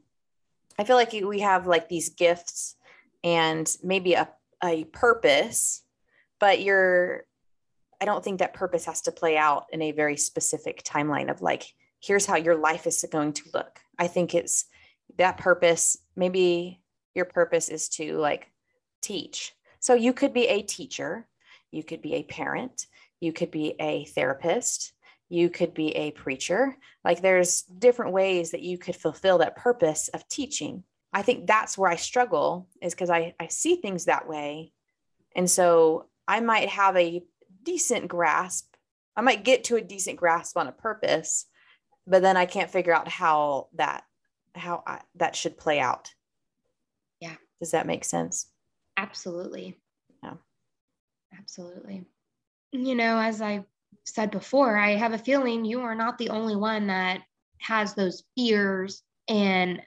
i 0.78 0.84
feel 0.84 0.96
like 0.96 1.12
we 1.12 1.40
have 1.40 1.66
like 1.66 1.88
these 1.88 2.10
gifts 2.10 2.76
and 3.24 3.76
maybe 3.82 4.14
a 4.14 4.28
a 4.62 4.84
purpose, 4.84 5.82
but 6.38 6.60
you're, 6.60 7.24
I 8.00 8.04
don't 8.04 8.22
think 8.22 8.40
that 8.40 8.54
purpose 8.54 8.84
has 8.86 9.02
to 9.02 9.12
play 9.12 9.36
out 9.36 9.66
in 9.72 9.82
a 9.82 9.92
very 9.92 10.16
specific 10.16 10.82
timeline 10.82 11.30
of 11.30 11.40
like, 11.40 11.72
here's 12.00 12.26
how 12.26 12.36
your 12.36 12.56
life 12.56 12.86
is 12.86 13.04
going 13.10 13.32
to 13.34 13.42
look. 13.54 13.80
I 13.98 14.06
think 14.06 14.34
it's 14.34 14.66
that 15.16 15.38
purpose, 15.38 15.96
maybe 16.14 16.80
your 17.14 17.24
purpose 17.24 17.68
is 17.68 17.88
to 17.90 18.16
like 18.18 18.50
teach. 19.02 19.54
So 19.80 19.94
you 19.94 20.12
could 20.12 20.32
be 20.32 20.48
a 20.48 20.62
teacher, 20.62 21.26
you 21.70 21.82
could 21.82 22.02
be 22.02 22.14
a 22.14 22.22
parent, 22.24 22.86
you 23.20 23.32
could 23.32 23.50
be 23.50 23.74
a 23.80 24.04
therapist, 24.04 24.92
you 25.28 25.48
could 25.50 25.74
be 25.74 25.88
a 25.96 26.10
preacher. 26.12 26.76
Like 27.04 27.22
there's 27.22 27.62
different 27.62 28.12
ways 28.12 28.50
that 28.50 28.62
you 28.62 28.78
could 28.78 28.96
fulfill 28.96 29.38
that 29.38 29.56
purpose 29.56 30.08
of 30.08 30.28
teaching. 30.28 30.84
I 31.12 31.22
think 31.22 31.46
that's 31.46 31.78
where 31.78 31.90
I 31.90 31.96
struggle 31.96 32.68
is 32.82 32.94
because 32.94 33.10
I, 33.10 33.34
I 33.40 33.48
see 33.48 33.76
things 33.76 34.04
that 34.04 34.28
way. 34.28 34.72
And 35.34 35.50
so 35.50 36.06
I 36.28 36.40
might 36.40 36.68
have 36.68 36.96
a 36.96 37.22
decent 37.62 38.08
grasp. 38.08 38.74
I 39.16 39.22
might 39.22 39.44
get 39.44 39.64
to 39.64 39.76
a 39.76 39.80
decent 39.80 40.18
grasp 40.18 40.56
on 40.56 40.68
a 40.68 40.72
purpose, 40.72 41.46
but 42.06 42.22
then 42.22 42.36
I 42.36 42.46
can't 42.46 42.70
figure 42.70 42.94
out 42.94 43.08
how 43.08 43.68
that 43.74 44.04
how 44.56 44.82
I, 44.86 45.00
that 45.16 45.36
should 45.36 45.58
play 45.58 45.80
out. 45.80 46.12
Yeah. 47.20 47.36
Does 47.60 47.70
that 47.72 47.86
make 47.86 48.04
sense? 48.04 48.50
Absolutely. 48.96 49.76
Yeah. 50.22 50.34
Absolutely. 51.38 52.04
You 52.72 52.94
know, 52.94 53.18
as 53.18 53.40
I 53.40 53.64
said 54.04 54.30
before, 54.30 54.76
I 54.76 54.96
have 54.96 55.12
a 55.12 55.18
feeling 55.18 55.64
you 55.64 55.80
are 55.80 55.94
not 55.94 56.18
the 56.18 56.30
only 56.30 56.56
one 56.56 56.88
that 56.88 57.22
has 57.60 57.94
those 57.94 58.24
fears 58.36 59.02
and 59.28 59.82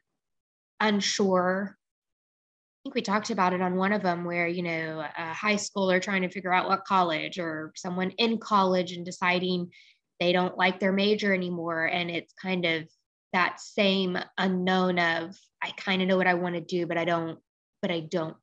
unsure. 0.79 1.77
I 1.77 2.77
think 2.83 2.95
we 2.95 3.01
talked 3.01 3.29
about 3.29 3.53
it 3.53 3.61
on 3.61 3.75
one 3.75 3.93
of 3.93 4.01
them 4.01 4.25
where, 4.25 4.47
you 4.47 4.63
know, 4.63 5.05
a 5.17 5.33
high 5.33 5.55
schooler 5.55 6.01
trying 6.01 6.21
to 6.21 6.29
figure 6.29 6.53
out 6.53 6.67
what 6.67 6.85
college 6.85 7.37
or 7.37 7.71
someone 7.75 8.11
in 8.11 8.37
college 8.39 8.93
and 8.93 9.05
deciding 9.05 9.71
they 10.19 10.31
don't 10.31 10.57
like 10.57 10.79
their 10.79 10.91
major 10.91 11.33
anymore. 11.33 11.85
And 11.85 12.09
it's 12.09 12.33
kind 12.33 12.65
of 12.65 12.89
that 13.33 13.59
same 13.59 14.17
unknown 14.37 14.99
of, 14.99 15.37
I 15.61 15.71
kind 15.71 16.01
of 16.01 16.07
know 16.07 16.17
what 16.17 16.27
I 16.27 16.33
want 16.33 16.55
to 16.55 16.61
do, 16.61 16.85
but 16.85 16.97
I 16.97 17.05
don't, 17.05 17.39
but 17.81 17.91
I 17.91 18.01
don't, 18.01 18.35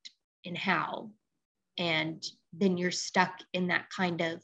and 0.45 0.57
how. 0.57 1.11
And 1.79 2.25
then 2.53 2.77
you're 2.77 2.91
stuck 2.91 3.41
in 3.53 3.69
that 3.69 3.87
kind 3.95 4.21
of 4.21 4.43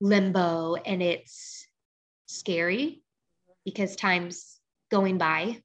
limbo 0.00 0.74
and 0.74 1.02
it's 1.02 1.66
scary 2.26 3.02
because 3.64 3.94
time's 3.94 4.58
going 4.90 5.18
by 5.18 5.62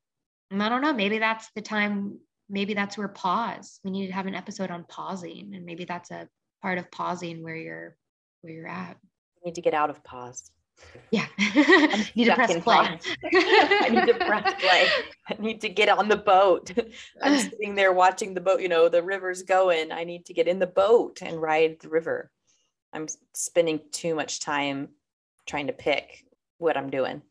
and 0.52 0.63
I 0.63 0.69
don't 0.69 0.82
know, 0.82 0.93
maybe 0.93 1.19
that's 1.19 1.50
the 1.56 1.62
time, 1.62 2.19
maybe 2.50 2.73
that's 2.73 2.97
where 2.97 3.08
pause. 3.08 3.80
We 3.84 3.91
need 3.91 4.08
to 4.08 4.13
have 4.13 4.28
an 4.28 4.36
episode 4.36 4.71
on 4.71 4.86
pausing. 4.88 5.54
And 5.54 5.65
maybe 5.65 5.86
that's 5.86 6.12
a 6.12 6.28
part 6.62 6.78
of 6.78 6.89
pausing 6.91 7.43
where 7.43 7.56
you're 7.56 7.97
where 8.41 8.54
you're 8.54 8.67
at. 8.67 8.97
I 8.97 9.39
need 9.45 9.56
to 9.56 9.62
get 9.62 9.73
out 9.73 9.89
of 9.89 10.04
pause. 10.04 10.52
Yeah. 11.12 11.26
I 11.40 12.10
need 12.16 12.26
to 12.26 12.36
press 12.36 12.60
play. 12.60 12.76
I 13.34 13.90
need 13.90 14.08
to 14.08 14.13
press 14.13 14.54
play. 14.60 14.88
I 15.30 15.36
need 15.40 15.62
to 15.62 15.70
get 15.70 15.90
on 15.90 16.10
the 16.10 16.18
boat. 16.18 16.72
I'm 17.22 17.38
sitting 17.50 17.76
there 17.76 17.94
watching 17.94 18.34
the 18.34 18.42
boat, 18.42 18.62
you 18.62 18.70
know, 18.70 18.90
the 18.90 19.04
river's 19.04 19.44
going. 19.44 19.92
I 19.92 20.04
need 20.04 20.26
to 20.26 20.34
get 20.34 20.48
in 20.48 20.60
the 20.60 20.68
boat 20.68 21.22
and 21.22 21.42
ride 21.42 21.78
the 21.82 21.90
river. 21.90 22.32
I'm 22.94 23.08
spending 23.34 23.82
too 23.92 24.16
much 24.16 24.40
time 24.40 24.90
trying 25.46 25.68
to 25.68 25.74
pick 25.74 26.26
what 26.58 26.78
I'm 26.78 26.90
doing 26.90 27.22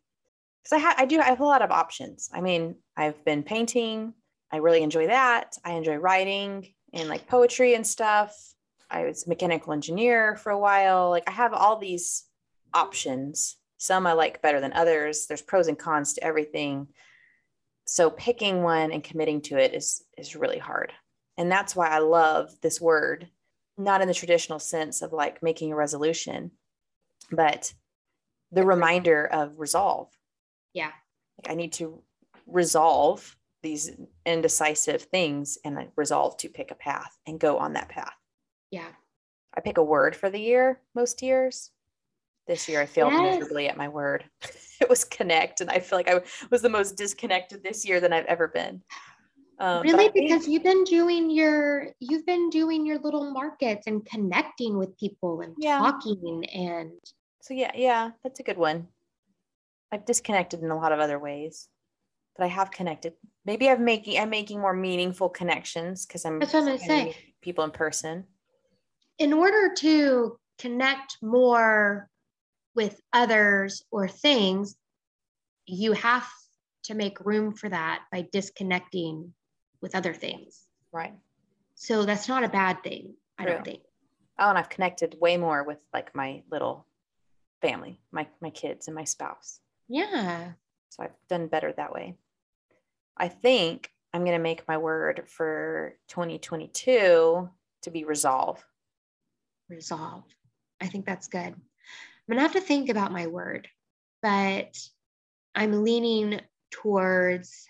because 0.63 0.73
I, 0.73 0.79
ha- 0.79 0.95
I 0.99 1.07
do 1.07 1.21
I 1.21 1.25
have 1.25 1.41
a 1.41 1.45
lot 1.45 1.63
of 1.63 1.71
options. 1.71 2.31
I 2.33 2.41
mean, 2.41 2.77
I've 2.97 3.23
been 3.25 3.43
painting. 3.43 4.15
I 4.53 4.59
really 4.59 4.83
enjoy 4.83 5.09
that. 5.09 5.57
I 5.65 5.73
enjoy 5.73 5.97
writing 5.97 6.73
and 6.93 7.09
like 7.09 7.27
poetry 7.27 7.75
and 7.75 7.87
stuff. 7.87 8.35
I 8.91 9.05
was 9.05 9.27
mechanical 9.27 9.73
engineer 9.73 10.37
for 10.37 10.51
a 10.51 10.59
while. 10.59 11.11
Like 11.11 11.25
I 11.27 11.33
have 11.33 11.53
all 11.53 11.79
these 11.79 12.25
options. 12.77 13.57
Some 13.79 14.07
I 14.07 14.12
like 14.12 14.43
better 14.43 14.61
than 14.61 14.73
others. 14.73 15.27
There's 15.27 15.43
pros 15.43 15.69
and 15.69 15.79
cons 15.79 16.15
to 16.15 16.25
everything. 16.25 16.89
So 17.87 18.11
picking 18.11 18.62
one 18.62 18.93
and 18.93 19.03
committing 19.03 19.41
to 19.43 19.59
it 19.59 19.75
is 19.75 20.03
is 20.17 20.37
really 20.37 20.59
hard. 20.59 20.93
And 21.39 21.51
that's 21.51 21.77
why 21.77 21.89
I 21.89 21.99
love 21.99 22.51
this 22.62 22.81
word, 22.81 23.29
not 23.77 24.01
in 24.01 24.09
the 24.09 24.15
traditional 24.15 24.59
sense 24.59 25.03
of 25.03 25.12
like 25.12 25.43
making 25.43 25.73
a 25.73 25.77
resolution, 25.77 26.53
but 27.31 27.73
the 28.53 28.65
reminder 28.65 29.27
of 29.27 29.59
resolve 29.59 30.09
yeah 30.73 30.93
like 31.39 31.51
i 31.51 31.55
need 31.55 31.73
to 31.73 32.03
resolve 32.47 33.37
these 33.62 33.91
indecisive 34.25 35.03
things 35.03 35.59
and 35.65 35.77
I 35.77 35.89
resolve 35.97 36.37
to 36.39 36.49
pick 36.49 36.71
a 36.71 36.77
path 36.77 37.17
and 37.27 37.41
go 37.41 37.59
on 37.59 37.73
that 37.73 37.89
path 37.89 38.15
yeah 38.71 38.89
i 39.57 39.61
pick 39.61 39.79
a 39.79 39.83
word 39.83 40.15
for 40.15 40.31
the 40.31 40.41
year 40.41 40.81
most 40.95 41.23
years 41.23 41.71
this 42.47 42.69
year 42.69 42.81
i 42.81 42.87
failed 42.87 43.13
yes. 43.13 43.39
miserably 43.39 43.69
at 43.69 43.77
my 43.77 43.89
word 43.89 44.25
it 44.81 44.89
was 44.89 45.05
connect 45.05 45.61
and 45.61 45.71
i 45.71 45.79
feel 45.79 45.99
like 45.99 46.11
i 46.11 46.21
was 46.51 46.63
the 46.63 46.69
most 46.69 46.97
disconnected 46.97 47.63
this 47.63 47.87
year 47.87 48.01
than 48.01 48.13
i've 48.13 48.27
ever 48.27 48.49
been 48.49 48.83
um, 49.59 49.81
really 49.81 50.11
because 50.11 50.45
think, 50.45 50.53
you've 50.53 50.63
been 50.63 50.85
doing 50.85 51.31
your 51.31 51.89
you've 51.99 52.27
been 52.27 52.51
doing 52.51 52.85
your 52.85 52.99
little 52.99 53.31
markets 53.31 53.87
and 53.87 54.05
connecting 54.05 54.77
with 54.77 54.97
people 54.99 55.41
and 55.41 55.55
yeah. 55.59 55.79
talking 55.79 56.45
and 56.53 56.93
so 57.41 57.55
yeah 57.55 57.71
yeah 57.75 58.11
that's 58.23 58.41
a 58.41 58.43
good 58.43 58.59
one 58.59 58.87
I've 59.93 60.05
disconnected 60.05 60.63
in 60.63 60.71
a 60.71 60.77
lot 60.77 60.93
of 60.93 60.99
other 60.99 61.19
ways, 61.19 61.69
but 62.37 62.45
I 62.45 62.49
have 62.49 62.71
connected. 62.71 63.15
Maybe 63.45 63.69
I'm 63.69 63.85
making 63.85 64.21
I'm 64.21 64.31
making 64.31 64.61
more 64.61 64.75
meaningful 64.75 65.29
connections 65.29 66.07
because 66.07 66.25
I'm 66.25 66.39
that's 66.39 66.53
what 66.53 66.61
I'm 66.61 66.67
gonna 66.67 66.79
say. 66.79 67.17
People 67.41 67.65
in 67.65 67.71
person. 67.71 68.25
In 69.19 69.33
order 69.33 69.73
to 69.75 70.39
connect 70.59 71.19
more 71.23 72.11
with 72.77 73.01
others 73.12 73.85
or 73.91 74.07
things, 74.07 74.77
you 75.67 75.93
have 75.93 76.29
to 76.85 76.95
make 76.95 77.25
room 77.25 77.53
for 77.53 77.69
that 77.69 78.03
by 78.12 78.29
disconnecting 78.31 79.33
with 79.81 79.97
other 79.97 80.15
things. 80.15 80.62
Right. 80.93 81.15
So 81.75 82.05
that's 82.05 82.29
not 82.29 82.45
a 82.45 82.49
bad 82.49 82.83
thing, 82.83 83.15
I 83.39 83.45
True. 83.45 83.55
don't 83.55 83.65
think. 83.65 83.81
Oh, 84.39 84.51
and 84.51 84.59
I've 84.59 84.69
connected 84.69 85.17
way 85.21 85.37
more 85.37 85.65
with 85.65 85.79
like 85.93 86.15
my 86.15 86.43
little 86.51 86.87
family, 87.62 88.01
my 88.12 88.29
my 88.41 88.51
kids 88.51 88.87
and 88.87 88.95
my 88.95 89.05
spouse. 89.05 89.61
Yeah. 89.89 90.53
So 90.91 91.03
I've 91.03 91.15
done 91.29 91.49
better 91.49 91.73
that 91.73 91.93
way. 91.93 92.17
I 93.17 93.29
think 93.29 93.91
I'm 94.12 94.25
going 94.25 94.37
to 94.37 94.43
make 94.43 94.69
my 94.69 94.79
word 94.79 95.25
for 95.27 95.97
2022 96.09 97.49
to 97.83 97.91
be 97.91 98.05
resolve. 98.05 98.65
Resolve. 99.69 100.25
I 100.81 100.87
think 100.87 101.07
that's 101.07 101.29
good. 101.29 101.55
I'm 102.29 102.37
going 102.37 102.45
to 102.45 102.53
have 102.53 102.61
to 102.61 102.67
think 102.67 102.89
about 102.89 103.12
my 103.12 103.29
word, 103.29 103.69
but 104.21 104.77
I'm 105.55 105.85
leaning 105.85 106.41
towards 106.73 107.67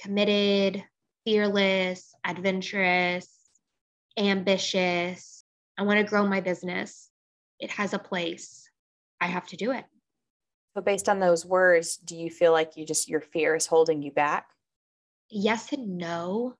committed, 0.00 0.82
fearless, 1.24 2.12
adventurous, 2.24 3.28
ambitious. 4.18 5.44
I 5.78 5.82
want 5.82 5.98
to 5.98 6.10
grow 6.10 6.26
my 6.26 6.40
business. 6.40 7.08
It 7.60 7.70
has 7.70 7.94
a 7.94 7.98
place. 7.98 8.68
I 9.20 9.26
have 9.26 9.46
to 9.48 9.56
do 9.56 9.70
it. 9.70 9.84
But 10.74 10.84
based 10.84 11.08
on 11.08 11.20
those 11.20 11.46
words, 11.46 11.96
do 11.96 12.16
you 12.16 12.30
feel 12.30 12.52
like 12.52 12.76
you 12.76 12.84
just 12.84 13.08
your 13.08 13.20
fear 13.20 13.54
is 13.54 13.66
holding 13.66 14.02
you 14.02 14.10
back? 14.10 14.46
Yes 15.28 15.72
and 15.72 15.98
no. 15.98 16.54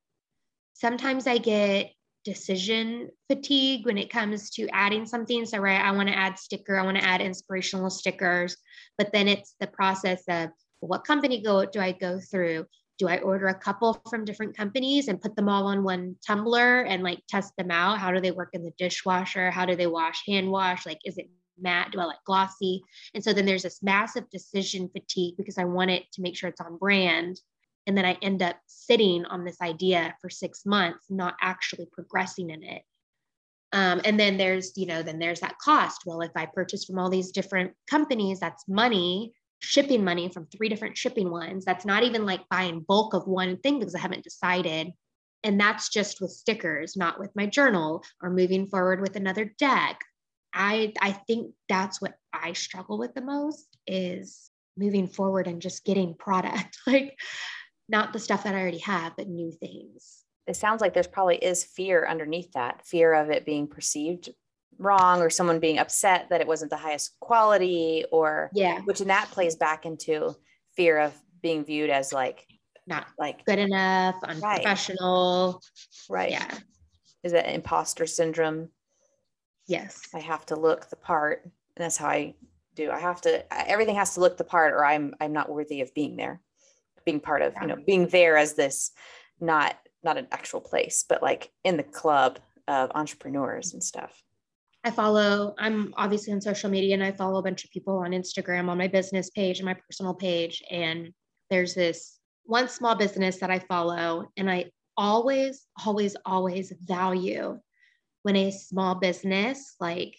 Sometimes 0.74 1.26
I 1.26 1.38
get 1.38 1.90
decision 2.24 3.08
fatigue 3.28 3.86
when 3.86 3.98
it 3.98 4.10
comes 4.10 4.50
to 4.50 4.68
adding 4.72 5.06
something. 5.06 5.46
So, 5.46 5.58
right, 5.58 5.80
I 5.80 5.92
want 5.92 6.08
to 6.08 6.16
add 6.16 6.38
sticker, 6.38 6.78
I 6.78 6.84
want 6.84 6.98
to 6.98 7.04
add 7.04 7.20
inspirational 7.20 7.90
stickers, 7.90 8.56
but 8.98 9.12
then 9.12 9.28
it's 9.28 9.54
the 9.60 9.66
process 9.66 10.22
of 10.28 10.50
what 10.80 11.04
company 11.04 11.42
go 11.42 11.64
do 11.64 11.80
I 11.80 11.92
go 11.92 12.18
through? 12.20 12.66
do 13.00 13.08
I 13.08 13.18
order 13.20 13.46
a 13.46 13.54
couple 13.54 13.98
from 14.10 14.26
different 14.26 14.54
companies 14.54 15.08
and 15.08 15.22
put 15.22 15.34
them 15.34 15.48
all 15.48 15.66
on 15.66 15.82
one 15.82 16.16
tumbler 16.24 16.82
and 16.82 17.02
like 17.02 17.22
test 17.30 17.56
them 17.56 17.70
out? 17.70 17.98
How 17.98 18.12
do 18.12 18.20
they 18.20 18.30
work 18.30 18.50
in 18.52 18.62
the 18.62 18.72
dishwasher? 18.78 19.50
How 19.50 19.64
do 19.64 19.74
they 19.74 19.86
wash, 19.86 20.22
hand 20.26 20.50
wash? 20.50 20.84
Like, 20.84 20.98
is 21.06 21.16
it 21.16 21.30
matte? 21.58 21.92
Do 21.92 22.00
I 22.00 22.04
like 22.04 22.22
glossy? 22.26 22.82
And 23.14 23.24
so 23.24 23.32
then 23.32 23.46
there's 23.46 23.62
this 23.62 23.82
massive 23.82 24.28
decision 24.28 24.90
fatigue 24.92 25.36
because 25.38 25.56
I 25.56 25.64
want 25.64 25.90
it 25.90 26.12
to 26.12 26.20
make 26.20 26.36
sure 26.36 26.50
it's 26.50 26.60
on 26.60 26.76
brand. 26.76 27.40
And 27.86 27.96
then 27.96 28.04
I 28.04 28.16
end 28.22 28.42
up 28.42 28.56
sitting 28.66 29.24
on 29.24 29.44
this 29.44 29.60
idea 29.60 30.14
for 30.20 30.30
six 30.30 30.64
months, 30.66 31.06
not 31.08 31.34
actually 31.40 31.86
progressing 31.92 32.50
in 32.50 32.62
it. 32.62 32.82
Um, 33.72 34.00
and 34.04 34.18
then 34.18 34.36
there's, 34.36 34.72
you 34.76 34.86
know, 34.86 35.02
then 35.02 35.18
there's 35.18 35.40
that 35.40 35.58
cost. 35.58 36.02
Well, 36.04 36.20
if 36.22 36.32
I 36.34 36.46
purchase 36.46 36.84
from 36.84 36.98
all 36.98 37.08
these 37.08 37.30
different 37.30 37.72
companies, 37.88 38.40
that's 38.40 38.68
money 38.68 39.32
shipping 39.60 40.02
money 40.02 40.28
from 40.28 40.46
three 40.46 40.68
different 40.68 40.96
shipping 40.96 41.30
ones. 41.30 41.64
That's 41.64 41.84
not 41.84 42.02
even 42.02 42.26
like 42.26 42.48
buying 42.48 42.80
bulk 42.80 43.14
of 43.14 43.26
one 43.26 43.58
thing 43.58 43.78
because 43.78 43.94
I 43.94 44.00
haven't 44.00 44.24
decided. 44.24 44.92
And 45.44 45.60
that's 45.60 45.88
just 45.88 46.20
with 46.20 46.30
stickers, 46.30 46.96
not 46.96 47.18
with 47.18 47.30
my 47.34 47.46
journal 47.46 48.02
or 48.22 48.30
moving 48.30 48.66
forward 48.66 49.00
with 49.00 49.16
another 49.16 49.52
deck. 49.58 50.00
I 50.52 50.92
I 51.00 51.12
think 51.12 51.52
that's 51.68 52.00
what 52.00 52.14
I 52.32 52.54
struggle 52.54 52.98
with 52.98 53.14
the 53.14 53.22
most 53.22 53.66
is 53.86 54.50
moving 54.76 55.08
forward 55.08 55.46
and 55.46 55.62
just 55.62 55.84
getting 55.84 56.14
product, 56.14 56.78
like 56.86 57.16
not 57.90 58.12
the 58.12 58.18
stuff 58.18 58.44
that 58.44 58.54
I 58.54 58.60
already 58.60 58.78
have, 58.78 59.16
but 59.16 59.28
new 59.28 59.50
things. 59.50 60.24
It 60.46 60.56
sounds 60.56 60.80
like 60.80 60.94
there's 60.94 61.06
probably 61.06 61.36
is 61.36 61.64
fear 61.64 62.06
underneath 62.06 62.52
that, 62.52 62.86
fear 62.86 63.12
of 63.12 63.30
it 63.30 63.44
being 63.44 63.66
perceived 63.66 64.30
wrong 64.78 65.20
or 65.20 65.28
someone 65.28 65.60
being 65.60 65.78
upset 65.78 66.28
that 66.30 66.40
it 66.40 66.46
wasn't 66.46 66.70
the 66.70 66.76
highest 66.76 67.14
quality 67.20 68.04
or 68.10 68.50
yeah. 68.54 68.80
which 68.84 69.00
in 69.00 69.08
that 69.08 69.30
plays 69.30 69.54
back 69.54 69.84
into 69.84 70.34
fear 70.74 70.98
of 70.98 71.12
being 71.42 71.64
viewed 71.64 71.90
as 71.90 72.12
like 72.12 72.46
not 72.86 73.06
like 73.18 73.44
good 73.44 73.58
enough 73.58 74.16
unprofessional. 74.24 75.60
Right, 76.08 76.22
right. 76.22 76.30
yeah. 76.30 76.58
Is 77.22 77.32
that 77.32 77.52
imposter 77.52 78.06
syndrome? 78.06 78.70
Yes. 79.66 80.08
I 80.14 80.20
have 80.20 80.46
to 80.46 80.56
look 80.56 80.88
the 80.88 80.96
part. 80.96 81.42
And 81.44 81.84
that's 81.84 81.98
how 81.98 82.08
i 82.08 82.34
do. 82.74 82.90
I 82.90 82.98
have 82.98 83.20
to 83.22 83.44
everything 83.68 83.96
has 83.96 84.14
to 84.14 84.20
look 84.20 84.36
the 84.36 84.44
part 84.44 84.72
or 84.72 84.84
i'm 84.84 85.14
i'm 85.20 85.32
not 85.32 85.50
worthy 85.50 85.80
of 85.80 85.92
being 85.92 86.16
there 86.16 86.40
being 87.04 87.20
part 87.20 87.42
of 87.42 87.52
yeah. 87.54 87.62
you 87.62 87.66
know 87.68 87.76
being 87.86 88.06
there 88.08 88.36
as 88.36 88.54
this 88.54 88.92
not 89.40 89.76
not 90.02 90.16
an 90.16 90.26
actual 90.32 90.60
place 90.60 91.04
but 91.08 91.22
like 91.22 91.50
in 91.64 91.76
the 91.76 91.82
club 91.82 92.38
of 92.68 92.90
entrepreneurs 92.94 93.72
and 93.72 93.82
stuff 93.82 94.22
I 94.82 94.90
follow, 94.90 95.54
I'm 95.58 95.92
obviously 95.98 96.32
on 96.32 96.40
social 96.40 96.70
media 96.70 96.94
and 96.94 97.04
I 97.04 97.12
follow 97.12 97.38
a 97.38 97.42
bunch 97.42 97.64
of 97.64 97.70
people 97.70 97.98
on 97.98 98.12
Instagram 98.12 98.68
on 98.70 98.78
my 98.78 98.88
business 98.88 99.28
page 99.28 99.58
and 99.58 99.66
my 99.66 99.74
personal 99.74 100.14
page. 100.14 100.62
And 100.70 101.12
there's 101.50 101.74
this 101.74 102.18
one 102.44 102.68
small 102.68 102.94
business 102.94 103.38
that 103.38 103.50
I 103.50 103.58
follow. 103.58 104.30
And 104.38 104.50
I 104.50 104.70
always, 104.96 105.66
always, 105.84 106.16
always 106.24 106.72
value 106.80 107.58
when 108.22 108.36
a 108.36 108.50
small 108.50 108.94
business 108.94 109.74
like 109.80 110.16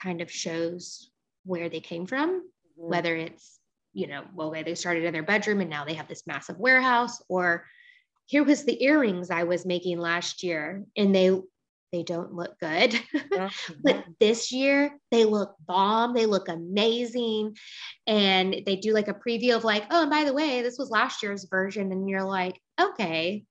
kind 0.00 0.20
of 0.20 0.30
shows 0.30 1.10
where 1.44 1.68
they 1.68 1.80
came 1.80 2.06
from, 2.06 2.30
mm-hmm. 2.30 2.90
whether 2.90 3.16
it's, 3.16 3.58
you 3.94 4.06
know, 4.06 4.24
well, 4.34 4.50
they 4.50 4.74
started 4.74 5.04
in 5.04 5.12
their 5.12 5.22
bedroom 5.22 5.60
and 5.60 5.70
now 5.70 5.84
they 5.84 5.94
have 5.94 6.08
this 6.08 6.26
massive 6.26 6.58
warehouse, 6.58 7.22
or 7.28 7.64
here 8.26 8.44
was 8.44 8.64
the 8.64 8.82
earrings 8.84 9.30
I 9.30 9.44
was 9.44 9.64
making 9.64 9.98
last 9.98 10.42
year 10.42 10.84
and 10.96 11.14
they 11.14 11.40
they 11.92 12.02
don't 12.02 12.34
look 12.34 12.58
good. 12.58 12.98
But 13.84 14.04
this 14.18 14.50
year 14.50 14.98
they 15.12 15.24
look 15.24 15.54
bomb. 15.64 16.12
They 16.12 16.26
look 16.26 16.48
amazing. 16.48 17.56
And 18.06 18.62
they 18.66 18.76
do 18.76 18.92
like 18.92 19.06
a 19.06 19.14
preview 19.14 19.54
of 19.54 19.62
like, 19.62 19.84
oh, 19.90 20.02
and 20.02 20.10
by 20.10 20.24
the 20.24 20.32
way, 20.32 20.62
this 20.62 20.76
was 20.76 20.90
last 20.90 21.22
year's 21.22 21.44
version. 21.44 21.92
And 21.92 22.08
you're 22.08 22.24
like, 22.24 22.60
okay, 22.80 23.44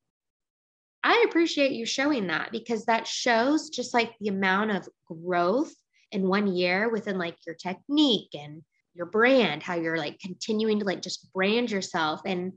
I 1.03 1.25
appreciate 1.27 1.71
you 1.71 1.85
showing 1.85 2.27
that 2.27 2.51
because 2.51 2.85
that 2.85 3.07
shows 3.07 3.69
just 3.69 3.93
like 3.93 4.11
the 4.19 4.27
amount 4.27 4.71
of 4.71 4.89
growth 5.05 5.73
in 6.11 6.27
one 6.27 6.47
year 6.47 6.89
within 6.89 7.17
like 7.17 7.37
your 7.45 7.55
technique 7.55 8.29
and 8.33 8.61
your 8.95 9.05
brand, 9.07 9.63
how 9.63 9.75
you're 9.75 9.97
like 9.97 10.19
continuing 10.19 10.79
to 10.79 10.85
like 10.85 11.01
just 11.01 11.31
brand 11.33 11.71
yourself. 11.71 12.21
And 12.25 12.53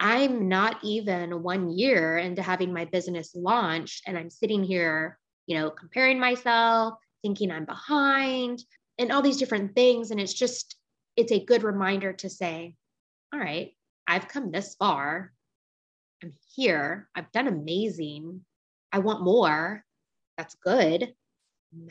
I'm 0.00 0.48
not 0.48 0.78
even 0.82 1.42
one 1.42 1.70
year 1.76 2.18
into 2.18 2.42
having 2.42 2.72
my 2.72 2.84
business 2.86 3.32
launched, 3.34 4.02
and 4.06 4.18
I'm 4.18 4.30
sitting 4.30 4.64
here, 4.64 5.18
you 5.46 5.58
know, 5.58 5.70
comparing 5.70 6.18
myself, 6.18 6.94
thinking 7.22 7.50
I'm 7.50 7.64
behind, 7.64 8.62
and 8.98 9.12
all 9.12 9.22
these 9.22 9.36
different 9.36 9.74
things. 9.76 10.10
And 10.10 10.20
it's 10.20 10.34
just, 10.34 10.76
it's 11.16 11.32
a 11.32 11.44
good 11.44 11.62
reminder 11.62 12.12
to 12.14 12.28
say, 12.28 12.74
all 13.32 13.38
right, 13.40 13.74
I've 14.06 14.28
come 14.28 14.50
this 14.50 14.74
far. 14.74 15.32
I'm 16.22 16.32
here. 16.54 17.08
I've 17.14 17.30
done 17.32 17.48
amazing. 17.48 18.44
I 18.92 18.98
want 18.98 19.22
more. 19.22 19.84
That's 20.36 20.56
good. 20.56 21.14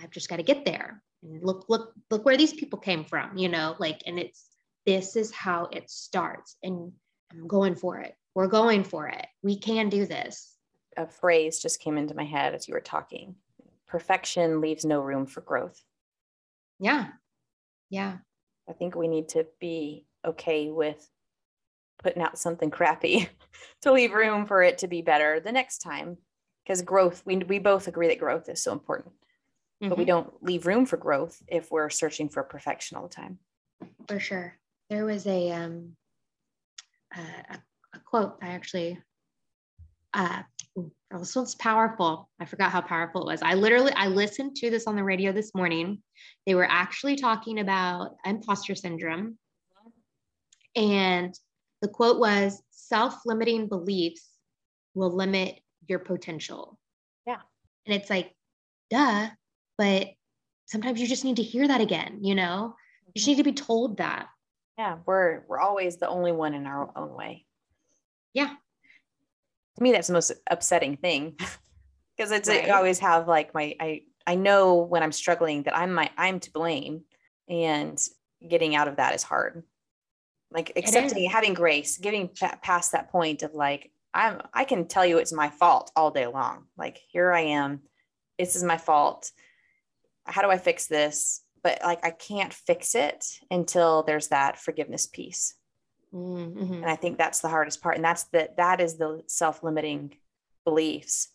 I've 0.02 0.12
just 0.12 0.30
got 0.30 0.38
to 0.38 0.44
get 0.44 0.66
there. 0.66 1.02
And 1.24 1.44
look, 1.44 1.66
look, 1.70 1.94
look 2.10 2.26
where 2.26 2.38
these 2.38 2.54
people 2.54 2.80
came 2.80 3.04
from, 3.04 3.38
you 3.38 3.50
know, 3.50 3.76
like, 3.80 4.02
and 4.06 4.18
it's, 4.18 4.48
this 4.86 5.16
is 5.16 5.32
how 5.32 5.68
it 5.72 5.90
starts. 5.90 6.56
And 6.64 6.92
I'm 7.32 7.48
going 7.48 7.76
for 7.76 8.00
it. 8.00 8.16
We're 8.34 8.48
going 8.48 8.84
for 8.84 9.08
it. 9.08 9.28
We 9.44 9.58
can 9.58 9.90
do 9.90 10.06
this. 10.06 10.56
A 10.98 11.08
phrase 11.08 11.60
just 11.60 11.82
came 11.82 11.98
into 11.98 12.16
my 12.16 12.24
head 12.24 12.54
as 12.54 12.68
you 12.68 12.74
were 12.74 12.82
talking 12.82 13.36
perfection 13.92 14.62
leaves 14.62 14.86
no 14.86 15.02
room 15.02 15.26
for 15.26 15.42
growth. 15.42 15.84
Yeah. 16.80 17.10
Yeah. 17.90 18.18
I 18.68 18.74
think 18.74 18.96
we 18.96 19.10
need 19.10 19.30
to 19.30 19.46
be 19.60 20.06
okay 20.26 20.72
with 20.72 21.06
putting 22.02 22.24
out 22.24 22.40
something 22.40 22.72
crappy 22.72 23.30
to 23.82 23.92
leave 23.92 24.14
room 24.14 24.46
for 24.46 24.64
it 24.64 24.80
to 24.80 24.88
be 24.88 25.02
better 25.02 25.42
the 25.42 25.52
next 25.52 25.80
time. 25.80 26.18
Because 26.64 26.82
growth, 26.82 27.22
we, 27.26 27.38
we 27.38 27.60
both 27.60 27.88
agree 27.88 28.08
that 28.08 28.20
growth 28.20 28.48
is 28.48 28.64
so 28.64 28.72
important, 28.72 29.14
mm-hmm. 29.82 29.90
but 29.90 29.98
we 29.98 30.04
mm-hmm. 30.04 30.10
don't 30.10 30.44
leave 30.44 30.68
room 30.68 30.86
for 30.86 30.98
growth 30.98 31.42
if 31.48 31.72
we're 31.72 31.90
searching 31.90 32.30
for 32.30 32.44
perfection 32.44 32.98
all 32.98 33.04
the 33.04 33.10
time. 33.10 33.40
For 34.08 34.20
sure. 34.20 34.58
There 34.90 35.06
was 35.06 35.26
a, 35.26 35.52
um, 35.52 35.96
a, 37.16 37.58
a 37.94 38.00
quote 38.06 38.38
I 38.42 38.50
actually, 38.50 39.00
uh, 40.14 40.44
this 41.20 41.36
one's 41.36 41.56
powerful. 41.56 42.30
I 42.40 42.46
forgot 42.46 42.72
how 42.72 42.82
powerful 42.82 43.22
it 43.24 43.32
was. 43.32 43.42
I 43.42 43.56
literally, 43.56 43.92
I 43.94 44.08
listened 44.08 44.56
to 44.58 44.70
this 44.70 44.88
on 44.88 44.96
the 44.96 45.04
radio 45.04 45.32
this 45.32 45.54
morning. 45.56 46.02
They 46.46 46.56
were 46.56 46.68
actually 46.70 47.16
talking 47.16 47.60
about 47.60 48.16
imposter 48.26 48.76
syndrome. 48.76 49.38
And 50.76 51.34
the 51.82 51.88
quote 51.88 52.20
was 52.20 52.62
self 52.72 53.16
limiting 53.26 53.68
beliefs 53.68 54.28
will 54.94 55.14
limit 55.14 55.60
your 55.88 56.00
potential. 56.00 56.78
Yeah. 57.26 57.40
And 57.86 57.96
it's 57.96 58.10
like, 58.10 58.34
duh, 58.90 59.30
but 59.78 60.10
sometimes 60.66 61.00
you 61.00 61.08
just 61.08 61.26
need 61.26 61.38
to 61.38 61.44
hear 61.44 61.68
that 61.68 61.82
again, 61.82 62.20
you 62.22 62.36
know? 62.36 62.76
You 63.08 63.14
just 63.16 63.26
mm-hmm. 63.26 63.32
need 63.32 63.44
to 63.44 63.52
be 63.52 63.54
told 63.54 63.98
that. 63.98 64.28
Yeah 64.78 64.98
we're 65.06 65.44
we're 65.48 65.60
always 65.60 65.98
the 65.98 66.08
only 66.08 66.32
one 66.32 66.54
in 66.54 66.66
our 66.66 66.90
own 66.96 67.14
way. 67.14 67.46
Yeah. 68.34 68.54
To 69.78 69.84
me 69.84 69.92
that's 69.92 70.08
the 70.08 70.14
most 70.14 70.32
upsetting 70.50 70.98
thing 70.98 71.36
because 72.18 72.32
it's 72.32 72.50
right. 72.50 72.68
I 72.68 72.72
always 72.72 73.00
have 73.00 73.28
like 73.28 73.54
my 73.54 73.76
i 73.80 74.02
i 74.28 74.36
know 74.36 74.78
when 74.78 75.04
i'm 75.04 75.12
struggling 75.12 75.64
that 75.64 75.78
i'm 75.78 75.94
my 75.94 76.10
i'm 76.18 76.40
to 76.40 76.52
blame 76.52 77.04
and 77.50 78.02
getting 78.48 78.76
out 78.76 78.88
of 78.88 78.98
that 78.98 79.14
is 79.14 79.24
hard. 79.24 79.64
Like 80.52 80.74
accepting 80.76 81.30
having 81.30 81.54
grace 81.54 81.98
giving 81.98 82.30
past 82.62 82.92
that 82.92 83.10
point 83.12 83.44
of 83.44 83.54
like 83.54 83.92
i'm 84.14 84.42
i 84.54 84.66
can 84.66 84.88
tell 84.88 85.06
you 85.06 85.18
it's 85.18 85.34
my 85.34 85.50
fault 85.50 85.92
all 85.96 86.12
day 86.12 86.28
long. 86.28 86.66
Like 86.78 87.00
here 87.10 87.32
i 87.32 87.42
am. 87.42 87.82
This 88.40 88.56
is 88.56 88.64
my 88.64 88.78
fault 88.78 89.32
how 90.26 90.42
do 90.42 90.50
i 90.50 90.58
fix 90.58 90.88
this 90.88 91.44
but 91.64 91.80
like 91.84 92.04
I 92.04 92.12
can't 92.12 92.54
fix 92.54 92.96
it 92.96 93.26
until 93.50 94.04
there's 94.04 94.30
that 94.30 94.58
forgiveness 94.58 95.08
piece. 95.08 95.56
Mm-hmm. 96.14 96.74
And 96.74 96.86
I 96.86 96.96
think 96.96 97.18
that's 97.18 97.40
the 97.40 97.50
hardest 97.50 97.82
part. 97.82 97.96
And 97.96 98.04
that's 98.04 98.24
that 98.26 98.58
that 98.58 98.82
is 98.82 98.98
the 98.98 99.22
self-limiting 99.28 100.16
beliefs, 100.66 101.30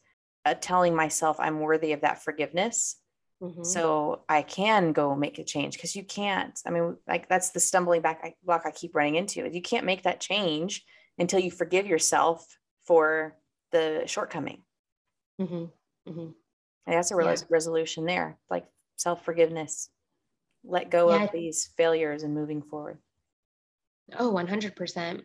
uh, 0.45 0.55
telling 0.55 0.95
myself 0.95 1.39
I'm 1.39 1.61
worthy 1.61 1.93
of 1.93 2.03
that 2.03 2.23
forgiveness. 2.23 2.97
Mm-hmm. 3.43 3.65
So 3.65 4.23
I 4.29 4.43
can 4.43 4.93
go 4.93 5.15
make 5.15 5.39
a 5.39 5.45
change 5.45 5.75
because 5.75 5.95
you 5.95 6.05
can't. 6.05 6.59
I 6.67 6.71
mean, 6.71 6.97
like 7.07 7.29
that's 7.29 7.51
the 7.51 7.61
stumbling 7.61 8.03
back 8.03 8.35
block 8.43 8.63
I 8.65 8.71
keep 8.71 8.95
running 8.95 9.17
into. 9.17 9.49
You 9.51 9.63
can't 9.63 9.87
make 9.87 10.03
that 10.03 10.21
change 10.21 10.85
until 11.19 11.41
you 11.41 11.51
forgive 11.51 11.87
yourself 11.87 12.47
for 12.87 13.37
the 13.73 14.03
shortcoming. 14.07 14.63
Mm-hmm. 15.41 16.11
mm-hmm. 16.11 16.31
And 16.89 16.97
that's 16.97 17.11
a 17.11 17.17
yeah. 17.21 17.35
resolution 17.51 18.07
there, 18.07 18.39
like 18.49 18.65
self 18.97 19.25
forgiveness 19.25 19.89
let 20.65 20.91
go 20.91 21.11
yeah. 21.11 21.25
of 21.25 21.33
these 21.33 21.71
failures 21.77 22.23
and 22.23 22.35
moving 22.35 22.63
forward? 22.63 22.99
Oh, 24.19 24.33
100%. 24.33 25.23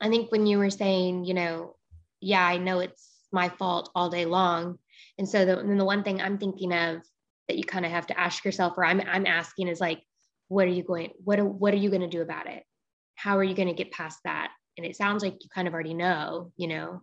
I 0.00 0.08
think 0.08 0.30
when 0.30 0.46
you 0.46 0.58
were 0.58 0.70
saying, 0.70 1.24
you 1.24 1.34
know, 1.34 1.76
yeah, 2.20 2.44
I 2.46 2.58
know 2.58 2.80
it's 2.80 3.08
my 3.32 3.48
fault 3.48 3.90
all 3.94 4.10
day 4.10 4.24
long. 4.26 4.78
And 5.18 5.28
so 5.28 5.44
the, 5.44 5.56
then 5.56 5.78
the 5.78 5.84
one 5.84 6.02
thing 6.02 6.20
I'm 6.20 6.38
thinking 6.38 6.72
of 6.72 7.02
that 7.48 7.56
you 7.56 7.64
kind 7.64 7.86
of 7.86 7.92
have 7.92 8.06
to 8.08 8.20
ask 8.20 8.44
yourself, 8.44 8.74
or 8.76 8.84
I'm, 8.84 9.00
I'm 9.00 9.26
asking 9.26 9.68
is 9.68 9.80
like, 9.80 10.02
what 10.48 10.66
are 10.66 10.70
you 10.70 10.82
going, 10.82 11.10
what, 11.24 11.40
what 11.40 11.72
are 11.72 11.78
you 11.78 11.88
going 11.88 12.02
to 12.02 12.08
do 12.08 12.22
about 12.22 12.46
it? 12.46 12.62
How 13.14 13.36
are 13.38 13.44
you 13.44 13.54
going 13.54 13.68
to 13.68 13.74
get 13.74 13.90
past 13.90 14.18
that? 14.24 14.50
and 14.78 14.86
it 14.86 14.96
sounds 14.96 15.22
like 15.22 15.42
you 15.42 15.50
kind 15.52 15.68
of 15.68 15.74
already 15.74 15.92
know, 15.92 16.52
you 16.56 16.68
know, 16.68 17.02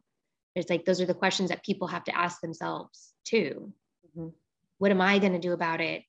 it's 0.55 0.69
like 0.69 0.85
those 0.85 1.01
are 1.01 1.05
the 1.05 1.13
questions 1.13 1.49
that 1.49 1.63
people 1.63 1.87
have 1.87 2.05
to 2.05 2.17
ask 2.17 2.39
themselves 2.39 3.11
too. 3.25 3.73
Mm-hmm. 4.17 4.29
What 4.77 4.91
am 4.91 5.01
I 5.01 5.19
going 5.19 5.33
to 5.33 5.39
do 5.39 5.53
about 5.53 5.81
it 5.81 6.03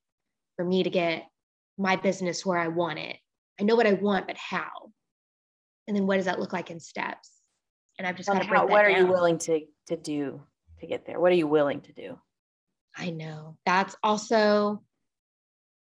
for 0.56 0.64
me 0.64 0.82
to 0.82 0.90
get 0.90 1.26
my 1.78 1.96
business 1.96 2.44
where 2.44 2.58
I 2.58 2.68
want 2.68 2.98
it? 2.98 3.16
I 3.60 3.64
know 3.64 3.76
what 3.76 3.86
I 3.86 3.94
want, 3.94 4.26
but 4.26 4.36
how? 4.36 4.90
And 5.86 5.96
then 5.96 6.06
what 6.06 6.16
does 6.16 6.24
that 6.24 6.40
look 6.40 6.52
like 6.52 6.70
in 6.70 6.80
steps? 6.80 7.30
And 7.98 8.06
I've 8.06 8.16
just 8.16 8.28
got 8.28 8.42
to 8.42 8.48
break 8.48 8.68
What 8.68 8.84
are 8.84 8.90
you 8.90 9.06
willing 9.06 9.38
to 9.38 9.60
to 9.86 9.96
do 9.96 10.42
to 10.80 10.86
get 10.86 11.06
there? 11.06 11.20
What 11.20 11.32
are 11.32 11.36
you 11.36 11.46
willing 11.46 11.80
to 11.82 11.92
do? 11.92 12.18
I 12.96 13.10
know 13.10 13.56
that's 13.64 13.96
also 14.02 14.82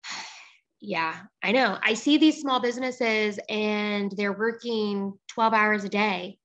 yeah, 0.80 1.14
I 1.42 1.52
know. 1.52 1.78
I 1.82 1.94
see 1.94 2.18
these 2.18 2.40
small 2.40 2.60
businesses 2.60 3.38
and 3.48 4.12
they're 4.16 4.32
working 4.32 5.14
12 5.28 5.54
hours 5.54 5.84
a 5.84 5.88
day. 5.88 6.38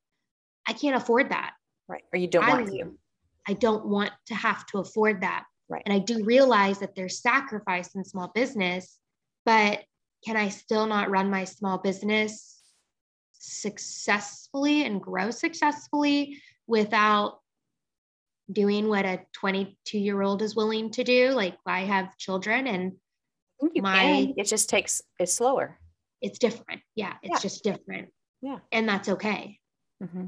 I 0.68 0.74
can't 0.74 0.96
afford 0.96 1.30
that. 1.30 1.54
Right. 1.88 2.04
Or 2.14 2.20
you 2.20 2.28
don't 2.28 2.44
I, 2.44 2.54
want 2.54 2.68
to. 2.68 2.98
I 3.48 3.54
don't 3.54 3.86
want 3.86 4.12
to 4.28 4.36
have 4.36 4.66
to 4.68 4.78
afford 4.78 5.22
that. 5.22 5.46
Right. 5.70 5.84
And 5.86 5.94
I 5.94 6.00
do 6.00 6.24
realize 6.24 6.80
that 6.80 6.96
there's 6.96 7.22
sacrifice 7.22 7.94
in 7.94 8.04
small 8.04 8.32
business, 8.34 8.98
but 9.46 9.82
can 10.26 10.36
I 10.36 10.50
still 10.50 10.88
not 10.88 11.12
run 11.12 11.30
my 11.30 11.44
small 11.46 11.78
business 11.78 12.60
successfully 13.34 14.84
and 14.86 15.02
grow 15.02 15.32
successfully 15.32 16.42
without 16.68 17.40
doing 18.52 18.90
what 18.90 19.06
a 19.06 19.22
22 19.34 20.00
year 20.00 20.22
old 20.22 20.42
is 20.42 20.56
willing 20.56 20.90
to 20.92 21.04
do? 21.04 21.30
Like 21.30 21.56
I 21.66 21.82
have 21.82 22.18
children 22.18 22.66
and 22.66 22.94
my 23.76 24.00
can. 24.00 24.34
it 24.38 24.46
just 24.46 24.70
takes 24.70 25.02
it's 25.20 25.34
slower 25.34 25.78
it's 26.22 26.40
different 26.40 26.82
yeah 26.96 27.14
it's 27.22 27.32
yeah. 27.32 27.40
just 27.40 27.64
different 27.64 28.10
yeah 28.42 28.60
and 28.72 28.88
that's 28.88 29.10
okay 29.10 29.60
mm-hmm. 30.02 30.26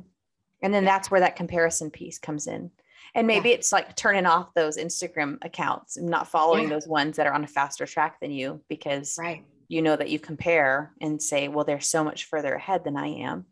and 0.62 0.74
then 0.74 0.86
that's 0.86 1.10
where 1.10 1.22
that 1.22 1.36
comparison 1.36 1.90
piece 1.90 2.20
comes 2.20 2.48
in 2.48 2.72
and 3.16 3.28
maybe 3.28 3.50
yeah. 3.50 3.56
it's 3.56 3.72
like 3.72 3.96
turning 3.96 4.26
off 4.26 4.54
those 4.54 4.78
instagram 4.78 5.38
accounts 5.44 5.98
and 5.98 6.08
not 6.08 6.28
following 6.28 6.64
yeah. 6.64 6.70
those 6.70 6.88
ones 6.88 7.18
that 7.18 7.28
are 7.28 7.34
on 7.34 7.44
a 7.44 7.48
faster 7.48 7.86
track 7.86 8.20
than 8.20 8.32
you 8.32 8.62
because 8.70 9.18
right. 9.20 9.44
you 9.68 9.82
know 9.82 9.96
that 9.96 10.10
you 10.10 10.20
compare 10.20 10.94
and 11.02 11.22
say 11.22 11.48
well 11.48 11.66
they're 11.66 11.80
so 11.80 12.04
much 12.04 12.26
further 12.26 12.54
ahead 12.54 12.84
than 12.84 12.98
i 12.98 13.08
am 13.08 13.46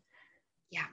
yeah 0.70 0.86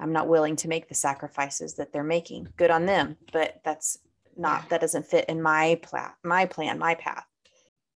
i'm 0.00 0.12
not 0.12 0.28
willing 0.28 0.56
to 0.56 0.68
make 0.68 0.88
the 0.88 0.94
sacrifices 0.94 1.74
that 1.74 1.92
they're 1.92 2.04
making 2.04 2.48
good 2.56 2.70
on 2.70 2.86
them 2.86 3.16
but 3.32 3.60
that's 3.64 3.98
not 4.36 4.68
that 4.68 4.80
doesn't 4.80 5.06
fit 5.06 5.24
in 5.28 5.40
my 5.40 5.78
plan 5.82 6.10
my 6.22 6.44
plan 6.44 6.78
my 6.78 6.94
path 6.94 7.24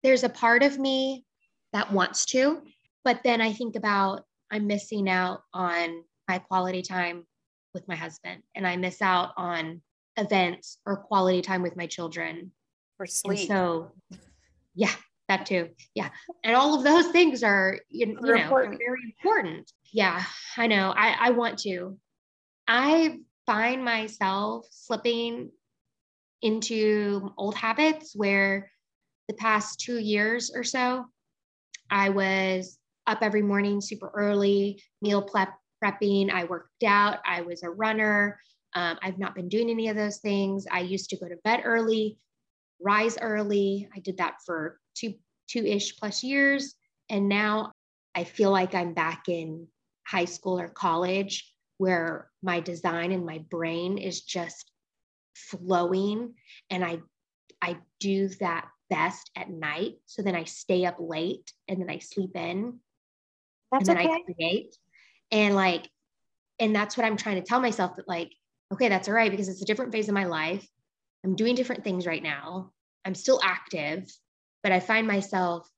there's 0.04 0.24
a 0.24 0.30
part 0.30 0.64
of 0.64 0.80
me 0.80 1.26
that 1.74 1.92
wants 1.92 2.26
to, 2.28 2.62
but 3.04 3.22
then 3.24 3.42
I 3.42 3.54
think 3.54 3.76
about 3.76 4.24
I'm 4.52 4.68
missing 4.68 5.10
out 5.10 5.42
on 5.54 6.04
my 6.28 6.40
quality 6.40 6.82
time 6.82 7.26
with 7.74 7.88
my 7.88 7.96
husband 7.96 8.42
and 8.56 8.66
I 8.66 8.76
miss 8.76 9.02
out 9.02 9.32
on 9.38 9.82
events 10.18 10.80
or 10.86 10.98
quality 10.98 11.42
time 11.42 11.62
with 11.62 11.78
my 11.78 11.88
children. 11.88 12.52
For 12.98 13.06
sleep. 13.06 13.40
And 13.40 13.48
so, 13.48 13.92
yeah, 14.76 14.94
that 15.28 15.46
too. 15.46 15.70
Yeah. 15.96 16.10
And 16.44 16.56
all 16.56 16.76
of 16.76 16.84
those 16.84 17.08
things 17.08 17.44
are, 17.44 17.80
you, 17.90 18.08
you 18.08 18.16
know, 18.16 18.34
important. 18.34 18.78
very 18.78 19.16
important. 19.18 19.72
Yeah, 19.94 20.24
I 20.58 20.68
know. 20.68 20.94
I, 20.96 21.16
I 21.20 21.30
want 21.32 21.60
to. 21.60 21.98
I 22.68 23.20
find 23.46 23.84
myself 23.84 24.68
slipping 24.70 25.52
into 26.42 27.32
old 27.38 27.56
habits 27.56 28.14
where 28.16 28.72
the 29.28 29.34
past 29.36 29.80
two 29.80 30.00
years 30.00 30.52
or 30.54 30.64
so, 30.64 31.06
I 31.90 32.10
was 32.10 32.78
up 33.08 33.20
every 33.22 33.42
morning 33.42 33.82
super 33.82 34.12
early, 34.14 34.84
meal 35.02 35.22
prep, 35.22 35.54
prepping. 35.84 36.32
I 36.32 36.46
worked 36.46 36.84
out. 36.84 37.20
I 37.26 37.42
was 37.42 37.64
a 37.64 37.70
runner. 37.70 38.40
Um, 38.76 38.98
I've 39.02 39.18
not 39.18 39.36
been 39.36 39.50
doing 39.50 39.70
any 39.70 39.88
of 39.88 39.96
those 39.96 40.18
things. 40.18 40.66
I 40.72 40.82
used 40.82 41.10
to 41.10 41.18
go 41.18 41.28
to 41.28 41.38
bed 41.44 41.62
early, 41.64 42.18
rise 42.82 43.18
early. 43.20 43.90
I 43.96 44.00
did 44.00 44.18
that 44.18 44.36
for 44.46 44.80
two 44.96 45.16
two 45.48 45.66
ish 45.66 45.98
plus 45.98 46.24
years, 46.24 46.76
and 47.10 47.28
now 47.28 47.72
I 48.14 48.24
feel 48.24 48.52
like 48.52 48.76
I'm 48.76 48.94
back 48.94 49.28
in 49.28 49.68
high 50.06 50.26
school 50.26 50.60
or 50.60 50.70
college 50.70 51.52
where 51.78 52.30
my 52.44 52.60
design 52.60 53.12
and 53.12 53.26
my 53.26 53.40
brain 53.50 53.98
is 53.98 54.22
just 54.22 54.72
flowing, 55.36 56.36
and 56.70 56.86
I 56.86 57.00
I 57.62 57.78
do 58.00 58.28
that 58.40 58.68
best 58.90 59.32
at 59.36 59.50
night. 59.50 59.96
So 60.06 60.22
then 60.22 60.36
I 60.36 60.44
stay 60.44 60.86
up 60.86 60.98
late 61.00 61.54
and 61.68 61.80
then 61.80 61.90
I 61.90 62.00
sleep 62.00 62.36
in. 62.36 62.80
That's 63.72 63.88
and 63.88 63.98
then 63.98 64.06
okay. 64.06 64.16
I 64.16 64.34
create. 64.34 64.78
And 65.32 65.56
like, 65.56 65.90
and 66.60 66.76
that's 66.76 66.98
what 66.98 67.06
I'm 67.06 67.18
trying 67.18 67.42
to 67.42 67.48
tell 67.48 67.62
myself 67.62 67.96
that 67.96 68.08
like, 68.08 68.32
okay, 68.74 68.90
that's 68.90 69.08
all 69.08 69.14
right 69.14 69.32
because 69.32 69.48
it's 69.48 69.62
a 69.62 69.66
different 69.66 69.92
phase 69.92 70.08
of 70.08 70.14
my 70.14 70.26
life. 70.26 70.68
I'm 71.24 71.36
doing 71.36 71.56
different 71.56 71.84
things 71.84 72.06
right 72.06 72.24
now. 72.24 72.72
I'm 73.06 73.16
still 73.16 73.40
active, 73.44 74.10
but 74.64 74.72
I 74.72 74.80
find 74.80 75.08
myself 75.08 75.70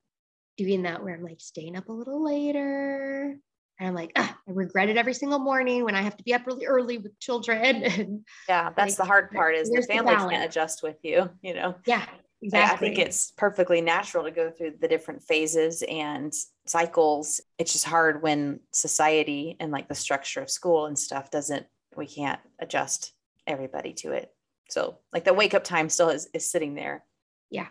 doing 0.56 0.82
that 0.82 1.02
where 1.02 1.14
I'm 1.14 1.22
like 1.22 1.40
staying 1.40 1.76
up 1.76 1.88
a 1.88 1.92
little 1.92 2.24
later. 2.24 3.36
And 3.78 3.88
I'm 3.88 3.94
like, 3.94 4.12
I 4.16 4.34
regret 4.46 4.88
it 4.90 4.96
every 4.96 5.14
single 5.14 5.38
morning 5.38 5.84
when 5.84 5.94
I 5.94 6.02
have 6.02 6.16
to 6.16 6.24
be 6.24 6.34
up 6.34 6.46
really 6.46 6.66
early 6.66 6.98
with 6.98 7.18
children. 7.18 7.84
And 7.98 8.26
yeah, 8.48 8.70
that's 8.76 8.92
like, 8.92 8.96
the 8.96 9.04
hard 9.04 9.30
part 9.32 9.54
is 9.54 9.70
the 9.70 9.82
family 9.82 10.14
the 10.14 10.20
can't 10.20 10.44
adjust 10.44 10.82
with 10.82 10.98
you, 11.02 11.30
you 11.42 11.54
know? 11.54 11.74
Yeah, 11.86 12.04
Exactly. 12.42 12.88
I 12.88 12.94
think 12.94 13.06
it's 13.06 13.30
perfectly 13.36 13.80
natural 13.80 14.24
to 14.24 14.32
go 14.32 14.50
through 14.50 14.74
the 14.80 14.88
different 14.88 15.22
phases 15.22 15.84
and 15.88 16.32
cycles. 16.66 17.40
It's 17.56 17.72
just 17.72 17.84
hard 17.84 18.20
when 18.20 18.58
society 18.72 19.56
and 19.60 19.70
like 19.70 19.88
the 19.88 19.94
structure 19.94 20.40
of 20.40 20.50
school 20.50 20.86
and 20.86 20.98
stuff 20.98 21.30
doesn't, 21.30 21.66
we 21.96 22.06
can't 22.06 22.40
adjust 22.58 23.12
everybody 23.46 23.92
to 23.94 24.12
it. 24.12 24.34
So, 24.70 24.98
like 25.12 25.24
the 25.24 25.34
wake 25.34 25.54
up 25.54 25.62
time 25.62 25.88
still 25.88 26.08
is, 26.08 26.28
is 26.34 26.50
sitting 26.50 26.74
there. 26.74 27.04
Yeah. 27.50 27.68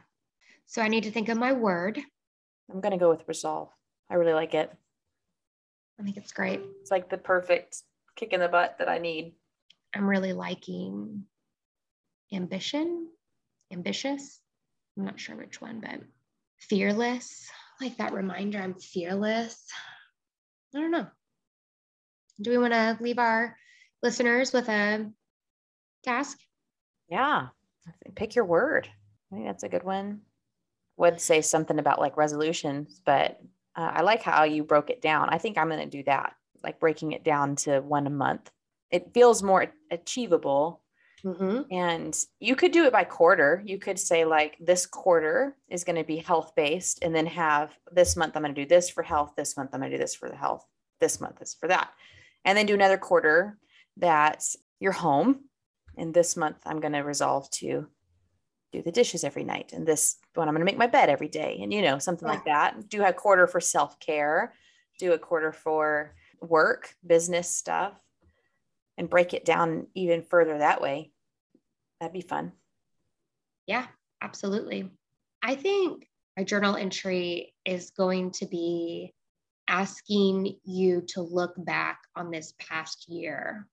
So, 0.67 0.81
I 0.81 0.87
need 0.87 1.03
to 1.03 1.11
think 1.11 1.27
of 1.27 1.37
my 1.37 1.51
word. 1.51 1.99
I'm 2.71 2.79
going 2.79 2.91
to 2.91 2.97
go 2.97 3.09
with 3.09 3.27
resolve. 3.27 3.69
I 4.09 4.15
really 4.15 4.33
like 4.33 4.53
it. 4.53 4.71
I 5.99 6.03
think 6.03 6.15
it's 6.15 6.31
great. 6.31 6.61
It's 6.79 6.91
like 6.91 7.09
the 7.09 7.17
perfect 7.17 7.81
kick 8.15 8.31
in 8.31 8.39
the 8.39 8.47
butt 8.47 8.77
that 8.79 8.87
I 8.87 8.99
need. 8.99 9.33
I'm 9.93 10.07
really 10.07 10.33
liking 10.33 11.23
ambition, 12.31 13.07
ambitious. 13.71 14.39
I'm 14.97 15.05
not 15.05 15.19
sure 15.19 15.35
which 15.35 15.61
one, 15.61 15.79
but 15.79 16.01
fearless, 16.57 17.49
like 17.79 17.97
that 17.97 18.13
reminder 18.13 18.59
I'm 18.59 18.75
fearless. 18.75 19.65
I 20.75 20.79
don't 20.79 20.91
know. 20.91 21.07
Do 22.41 22.51
we 22.51 22.57
want 22.57 22.73
to 22.73 22.97
leave 22.99 23.19
our 23.19 23.55
listeners 24.01 24.53
with 24.53 24.67
a 24.69 25.11
task? 26.03 26.39
Yeah, 27.09 27.47
pick 28.15 28.35
your 28.35 28.45
word. 28.45 28.89
I 29.31 29.35
think 29.35 29.47
that's 29.47 29.63
a 29.63 29.69
good 29.69 29.83
one. 29.83 30.21
Would 30.97 31.21
say 31.21 31.41
something 31.41 31.79
about 31.79 31.99
like 31.99 32.17
resolutions, 32.17 33.01
but 33.05 33.41
uh, 33.75 33.91
I 33.95 34.01
like 34.01 34.21
how 34.21 34.43
you 34.43 34.63
broke 34.63 34.89
it 34.89 35.01
down. 35.01 35.29
I 35.29 35.37
think 35.37 35.57
I'm 35.57 35.69
going 35.69 35.79
to 35.79 35.97
do 35.97 36.03
that, 36.03 36.33
like 36.63 36.79
breaking 36.79 37.13
it 37.13 37.23
down 37.23 37.55
to 37.57 37.79
one 37.79 38.07
a 38.07 38.11
month. 38.11 38.51
It 38.91 39.13
feels 39.13 39.41
more 39.41 39.73
achievable 39.89 40.80
Mm-hmm. 41.23 41.61
And 41.71 42.17
you 42.39 42.55
could 42.55 42.71
do 42.71 42.85
it 42.85 42.93
by 42.93 43.03
quarter. 43.03 43.61
You 43.65 43.77
could 43.77 43.99
say, 43.99 44.25
like, 44.25 44.57
this 44.59 44.85
quarter 44.85 45.55
is 45.69 45.83
going 45.83 45.97
to 45.97 46.03
be 46.03 46.17
health 46.17 46.53
based, 46.55 47.03
and 47.03 47.15
then 47.15 47.27
have 47.27 47.77
this 47.91 48.15
month, 48.15 48.35
I'm 48.35 48.43
going 48.43 48.55
to 48.55 48.61
do 48.61 48.67
this 48.67 48.89
for 48.89 49.03
health. 49.03 49.33
This 49.37 49.55
month, 49.55 49.71
I'm 49.73 49.81
going 49.81 49.91
to 49.91 49.97
do 49.97 50.01
this 50.01 50.15
for 50.15 50.29
the 50.29 50.35
health. 50.35 50.65
This 50.99 51.21
month 51.21 51.41
is 51.41 51.53
for 51.53 51.67
that. 51.67 51.91
And 52.45 52.57
then 52.57 52.65
do 52.65 52.73
another 52.73 52.97
quarter 52.97 53.57
that's 53.97 54.55
your 54.79 54.93
home. 54.93 55.41
And 55.97 56.13
this 56.13 56.37
month, 56.37 56.57
I'm 56.65 56.79
going 56.79 56.93
to 56.93 57.01
resolve 57.01 57.49
to 57.51 57.87
do 58.71 58.81
the 58.81 58.91
dishes 58.91 59.23
every 59.23 59.43
night. 59.43 59.73
And 59.73 59.85
this 59.85 60.17
one, 60.33 60.47
I'm 60.47 60.53
going 60.53 60.65
to 60.65 60.71
make 60.71 60.77
my 60.77 60.87
bed 60.87 61.09
every 61.09 61.27
day. 61.27 61.59
And, 61.61 61.73
you 61.73 61.81
know, 61.81 61.99
something 61.99 62.27
yeah. 62.27 62.33
like 62.33 62.45
that. 62.45 62.89
Do 62.89 63.03
a 63.03 63.13
quarter 63.13 63.45
for 63.45 63.59
self 63.59 63.99
care, 63.99 64.53
do 64.97 65.11
a 65.11 65.19
quarter 65.19 65.51
for 65.51 66.15
work, 66.41 66.95
business 67.05 67.49
stuff 67.49 68.01
and 69.01 69.09
break 69.09 69.33
it 69.33 69.43
down 69.43 69.87
even 69.95 70.21
further 70.21 70.59
that 70.59 70.79
way. 70.79 71.11
That'd 71.99 72.13
be 72.13 72.21
fun. 72.21 72.51
Yeah, 73.65 73.87
absolutely. 74.21 74.91
I 75.41 75.55
think 75.55 76.07
a 76.37 76.45
journal 76.45 76.75
entry 76.75 77.55
is 77.65 77.89
going 77.97 78.29
to 78.33 78.45
be 78.45 79.11
asking 79.67 80.55
you 80.63 81.01
to 81.07 81.21
look 81.21 81.53
back 81.57 81.97
on 82.15 82.29
this 82.29 82.53
past 82.59 83.09
year 83.09 83.67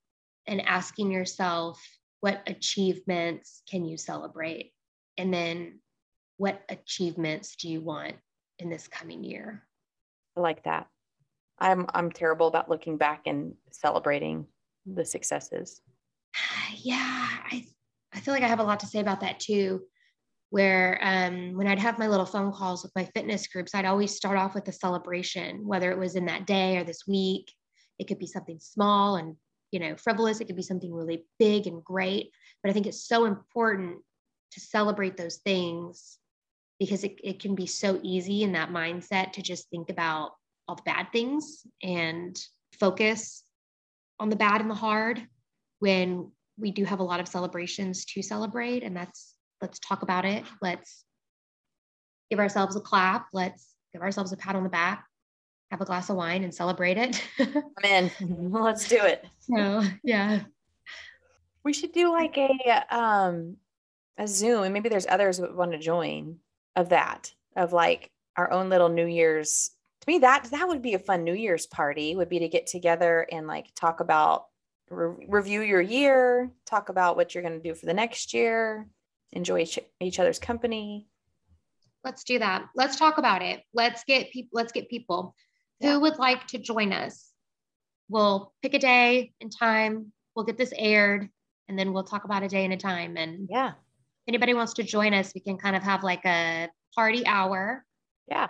and 0.46 0.62
asking 0.62 1.11
yourself 1.11 1.78
what 2.20 2.40
achievements 2.46 3.62
can 3.68 3.84
you 3.84 3.98
celebrate? 3.98 4.72
And 5.18 5.32
then 5.32 5.80
what 6.38 6.62
achievements 6.70 7.55
do 7.57 7.68
you 7.68 7.82
want 7.82 8.16
in 8.59 8.70
this 8.70 8.88
coming 8.88 9.22
year? 9.22 9.62
I 10.38 10.40
like 10.40 10.64
that. 10.64 10.86
I'm 11.59 11.84
I'm 11.92 12.12
terrible 12.12 12.46
about 12.46 12.70
looking 12.70 12.96
back 12.96 13.26
and 13.26 13.57
celebrating 13.72 14.46
the 14.86 15.04
successes? 15.04 15.80
Yeah, 16.74 16.96
I 16.96 17.66
I 18.12 18.20
feel 18.20 18.34
like 18.34 18.42
I 18.42 18.48
have 18.48 18.60
a 18.60 18.64
lot 18.64 18.80
to 18.80 18.86
say 18.86 19.00
about 19.00 19.20
that 19.20 19.40
too. 19.40 19.82
Where 20.50 20.98
um, 21.02 21.54
when 21.54 21.66
I'd 21.66 21.78
have 21.78 21.98
my 21.98 22.08
little 22.08 22.24
phone 22.24 22.52
calls 22.52 22.82
with 22.82 22.92
my 22.96 23.04
fitness 23.14 23.46
groups, 23.48 23.74
I'd 23.74 23.84
always 23.84 24.16
start 24.16 24.38
off 24.38 24.54
with 24.54 24.66
a 24.68 24.72
celebration, 24.72 25.66
whether 25.66 25.90
it 25.90 25.98
was 25.98 26.16
in 26.16 26.24
that 26.26 26.46
day 26.46 26.78
or 26.78 26.84
this 26.84 27.06
week. 27.06 27.52
It 27.98 28.08
could 28.08 28.18
be 28.18 28.26
something 28.26 28.58
small 28.58 29.16
and, 29.16 29.36
you 29.72 29.78
know, 29.78 29.94
frivolous. 29.96 30.40
It 30.40 30.46
could 30.46 30.56
be 30.56 30.62
something 30.62 30.92
really 30.92 31.26
big 31.38 31.66
and 31.66 31.84
great. 31.84 32.30
But 32.62 32.70
I 32.70 32.72
think 32.72 32.86
it's 32.86 33.06
so 33.06 33.26
important 33.26 33.98
to 34.52 34.60
celebrate 34.60 35.18
those 35.18 35.36
things 35.36 36.16
because 36.78 37.04
it, 37.04 37.18
it 37.22 37.40
can 37.40 37.54
be 37.54 37.66
so 37.66 38.00
easy 38.02 38.42
in 38.42 38.52
that 38.52 38.70
mindset 38.70 39.32
to 39.32 39.42
just 39.42 39.68
think 39.68 39.90
about 39.90 40.30
all 40.66 40.76
the 40.76 40.82
bad 40.82 41.08
things 41.12 41.66
and 41.82 42.38
focus 42.78 43.42
on 44.20 44.28
the 44.28 44.36
bad 44.36 44.60
and 44.60 44.70
the 44.70 44.74
hard 44.74 45.26
when 45.78 46.30
we 46.56 46.70
do 46.70 46.84
have 46.84 47.00
a 47.00 47.04
lot 47.04 47.20
of 47.20 47.28
celebrations 47.28 48.04
to 48.06 48.22
celebrate. 48.22 48.82
And 48.82 48.96
that's, 48.96 49.34
let's 49.62 49.78
talk 49.78 50.02
about 50.02 50.24
it. 50.24 50.44
Let's 50.60 51.04
give 52.30 52.38
ourselves 52.38 52.76
a 52.76 52.80
clap. 52.80 53.28
Let's 53.32 53.74
give 53.92 54.02
ourselves 54.02 54.32
a 54.32 54.36
pat 54.36 54.56
on 54.56 54.64
the 54.64 54.68
back, 54.68 55.04
have 55.70 55.80
a 55.80 55.84
glass 55.84 56.10
of 56.10 56.16
wine 56.16 56.44
and 56.44 56.54
celebrate 56.54 56.98
it. 56.98 57.22
I'm 57.38 57.84
in. 57.84 58.10
Let's 58.52 58.88
do 58.88 58.98
it. 59.00 59.24
So, 59.40 59.82
yeah. 60.02 60.40
We 61.64 61.72
should 61.72 61.92
do 61.92 62.10
like 62.10 62.36
a 62.38 62.84
um 62.90 63.56
a 64.16 64.26
Zoom 64.26 64.64
and 64.64 64.72
maybe 64.72 64.88
there's 64.88 65.06
others 65.06 65.38
that 65.38 65.54
want 65.54 65.72
to 65.72 65.78
join 65.78 66.38
of 66.76 66.88
that 66.88 67.32
of 67.56 67.72
like 67.72 68.10
our 68.36 68.50
own 68.50 68.68
little 68.68 68.88
New 68.88 69.06
Year's. 69.06 69.70
To 70.01 70.07
me, 70.07 70.18
that 70.20 70.49
that 70.51 70.68
would 70.68 70.82
be 70.82 70.94
a 70.94 70.99
fun 70.99 71.24
New 71.24 71.34
Year's 71.34 71.66
party. 71.66 72.14
Would 72.14 72.28
be 72.28 72.40
to 72.40 72.49
get 72.49 72.66
together 72.66 73.26
and 73.30 73.46
like 73.46 73.74
talk 73.74 74.01
about 74.01 74.46
re- 74.90 75.26
review 75.28 75.62
your 75.62 75.80
year, 75.80 76.51
talk 76.66 76.88
about 76.88 77.16
what 77.16 77.34
you're 77.34 77.42
going 77.42 77.61
to 77.61 77.68
do 77.68 77.74
for 77.74 77.86
the 77.86 77.94
next 77.94 78.34
year, 78.34 78.86
enjoy 79.32 79.61
each, 79.61 79.78
each 80.01 80.18
other's 80.18 80.38
company. 80.38 81.07
Let's 82.05 82.24
do 82.24 82.38
that. 82.38 82.68
Let's 82.74 82.96
talk 82.96 83.18
about 83.18 83.42
it. 83.42 83.62
Let's 83.74 84.05
get 84.05 84.30
people. 84.30 84.51
Let's 84.53 84.72
get 84.72 84.88
people 84.88 85.34
yeah. 85.80 85.92
who 85.92 86.01
would 86.01 86.18
like 86.18 86.46
to 86.49 86.59
join 86.59 86.92
us. 86.92 87.30
We'll 88.09 88.53
pick 88.62 88.74
a 88.74 88.78
day 88.78 89.32
and 89.40 89.53
time. 89.53 90.12
We'll 90.34 90.46
get 90.46 90.57
this 90.57 90.72
aired, 90.76 91.28
and 91.68 91.78
then 91.78 91.92
we'll 91.92 92.05
talk 92.05 92.24
about 92.24 92.44
a 92.44 92.49
day 92.49 92.64
and 92.64 92.72
a 92.72 92.76
time. 92.76 93.16
And 93.16 93.49
yeah, 93.51 93.72
anybody 94.28 94.55
wants 94.55 94.74
to 94.74 94.84
join 94.84 95.12
us, 95.12 95.32
we 95.34 95.40
can 95.40 95.59
kind 95.59 95.74
of 95.74 95.82
have 95.82 96.05
like 96.05 96.24
a 96.24 96.68
party 96.94 97.26
hour. 97.26 97.84
Yeah. 98.28 98.49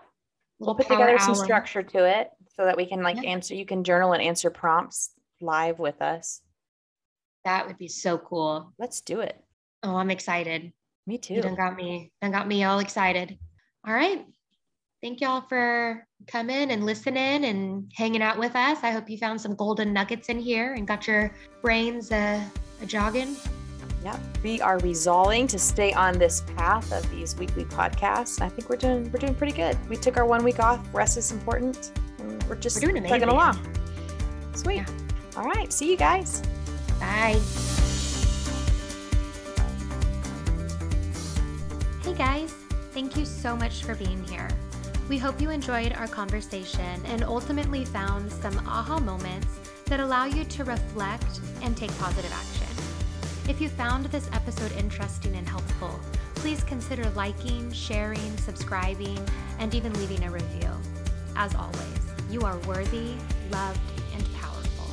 We'll 0.59 0.75
put 0.75 0.89
together 0.89 1.11
hour. 1.11 1.19
some 1.19 1.35
structure 1.35 1.83
to 1.83 2.05
it 2.05 2.31
so 2.57 2.65
that 2.65 2.77
we 2.77 2.87
can 2.87 3.03
like 3.03 3.23
yeah. 3.23 3.31
answer, 3.31 3.55
you 3.55 3.65
can 3.65 3.85
journal 3.85 4.13
and 4.13 4.23
answer 4.23 4.51
prompts 4.51 5.11
live 5.41 5.79
with 5.79 6.03
us. 6.03 6.41
That 7.45 7.67
would 7.67 7.79
be 7.79 7.89
so 7.89 8.19
cool. 8.19 8.73
Let's 8.79 9.01
do 9.01 9.21
it. 9.21 9.41
Oh, 9.83 9.97
I'm 9.97 10.11
excited. 10.11 10.73
Me 11.07 11.19
too. 11.19 11.35
You 11.35 11.43
done 11.43 11.55
got 11.55 11.77
me, 11.77 12.13
done 12.21 12.33
got 12.33 12.49
me 12.49 12.65
all 12.65 12.81
excited. 12.81 13.39
All 13.87 13.95
right. 13.95 14.27
Thank 15.01 15.21
y'all 15.21 15.43
for 15.43 16.05
coming 16.27 16.73
and 16.73 16.85
listening 16.85 17.45
and 17.45 17.91
hanging 17.95 18.21
out 18.21 18.39
with 18.39 18.57
us. 18.57 18.79
I 18.83 18.91
hope 18.91 19.09
you 19.09 19.17
found 19.17 19.41
some 19.41 19.55
golden 19.55 19.93
nuggets 19.93 20.29
in 20.29 20.41
here 20.41 20.75
and 20.75 20.89
got 20.89 21.07
your 21.07 21.33
brains 21.63 22.11
uh, 22.11 22.43
a 22.83 22.87
jogging. 22.87 23.37
Yep. 24.05 24.21
We 24.45 24.61
are 24.61 24.79
resolving 24.79 25.47
to 25.49 25.59
stay 25.59 25.93
on 25.93 26.19
this 26.19 26.43
path 26.57 26.93
of 26.93 27.09
these 27.11 27.37
weekly 27.37 27.65
podcasts. 27.65 28.41
I 28.41 28.49
think 28.49 28.69
we're 28.69 28.77
doing 28.77 29.11
we're 29.11 29.19
doing 29.19 29.35
pretty 29.35 29.55
good. 29.55 29.77
We 29.89 29.97
took 29.97 30.17
our 30.17 30.27
one 30.27 30.45
week 30.45 30.61
off. 30.61 30.81
Rest 30.93 31.17
is 31.17 31.33
important. 31.33 31.93
And 32.19 32.43
we're 32.45 32.57
just 32.57 32.83
we're 32.83 32.93
doing 32.93 33.05
plugging 33.05 33.29
along. 33.29 33.59
Sweet. 34.55 34.77
Yeah. 34.77 34.87
All 35.37 35.45
right. 35.45 35.73
See 35.73 35.91
you 35.91 35.97
guys. 35.97 36.43
Bye. 37.01 37.41
Hey 42.03 42.15
guys. 42.15 42.53
Thank 42.93 43.17
you 43.17 43.25
so 43.25 43.57
much 43.57 43.85
for 43.85 43.95
being 43.95 44.25
here. 44.25 44.49
We 45.09 45.19
hope 45.19 45.41
you 45.41 45.51
enjoyed 45.51 45.93
our 45.95 46.07
conversation 46.07 47.05
and 47.07 47.25
ultimately 47.25 47.85
found 47.85 48.31
some 48.31 48.59
aha 48.67 48.99
moments 48.99 49.47
that 49.87 50.01
allow 50.01 50.27
you 50.27 50.45
to 50.45 50.65
reflect 50.65 51.41
and 51.63 51.77
take 51.77 51.97
positive 51.99 52.33
action. 52.33 52.58
If 53.49 53.63
you 53.63 53.71
found 53.71 54.05
this 54.05 54.29
episode 54.35 54.73
interesting 54.73 55.35
and 55.35 55.49
helpful, 55.49 55.99
please 56.35 56.63
consider 56.65 57.09
liking, 57.17 57.73
sharing, 57.73 58.37
subscribing, 58.37 59.19
and 59.59 59.75
even 59.75 59.91
leaving 59.95 60.23
a 60.25 60.31
review. 60.31 60.69
As 61.35 61.55
always, 61.55 61.99
you 62.31 62.43
are 62.43 62.59
worthy, 62.69 63.15
loved, 63.51 63.81
and 64.15 64.35
powerful. 64.35 64.85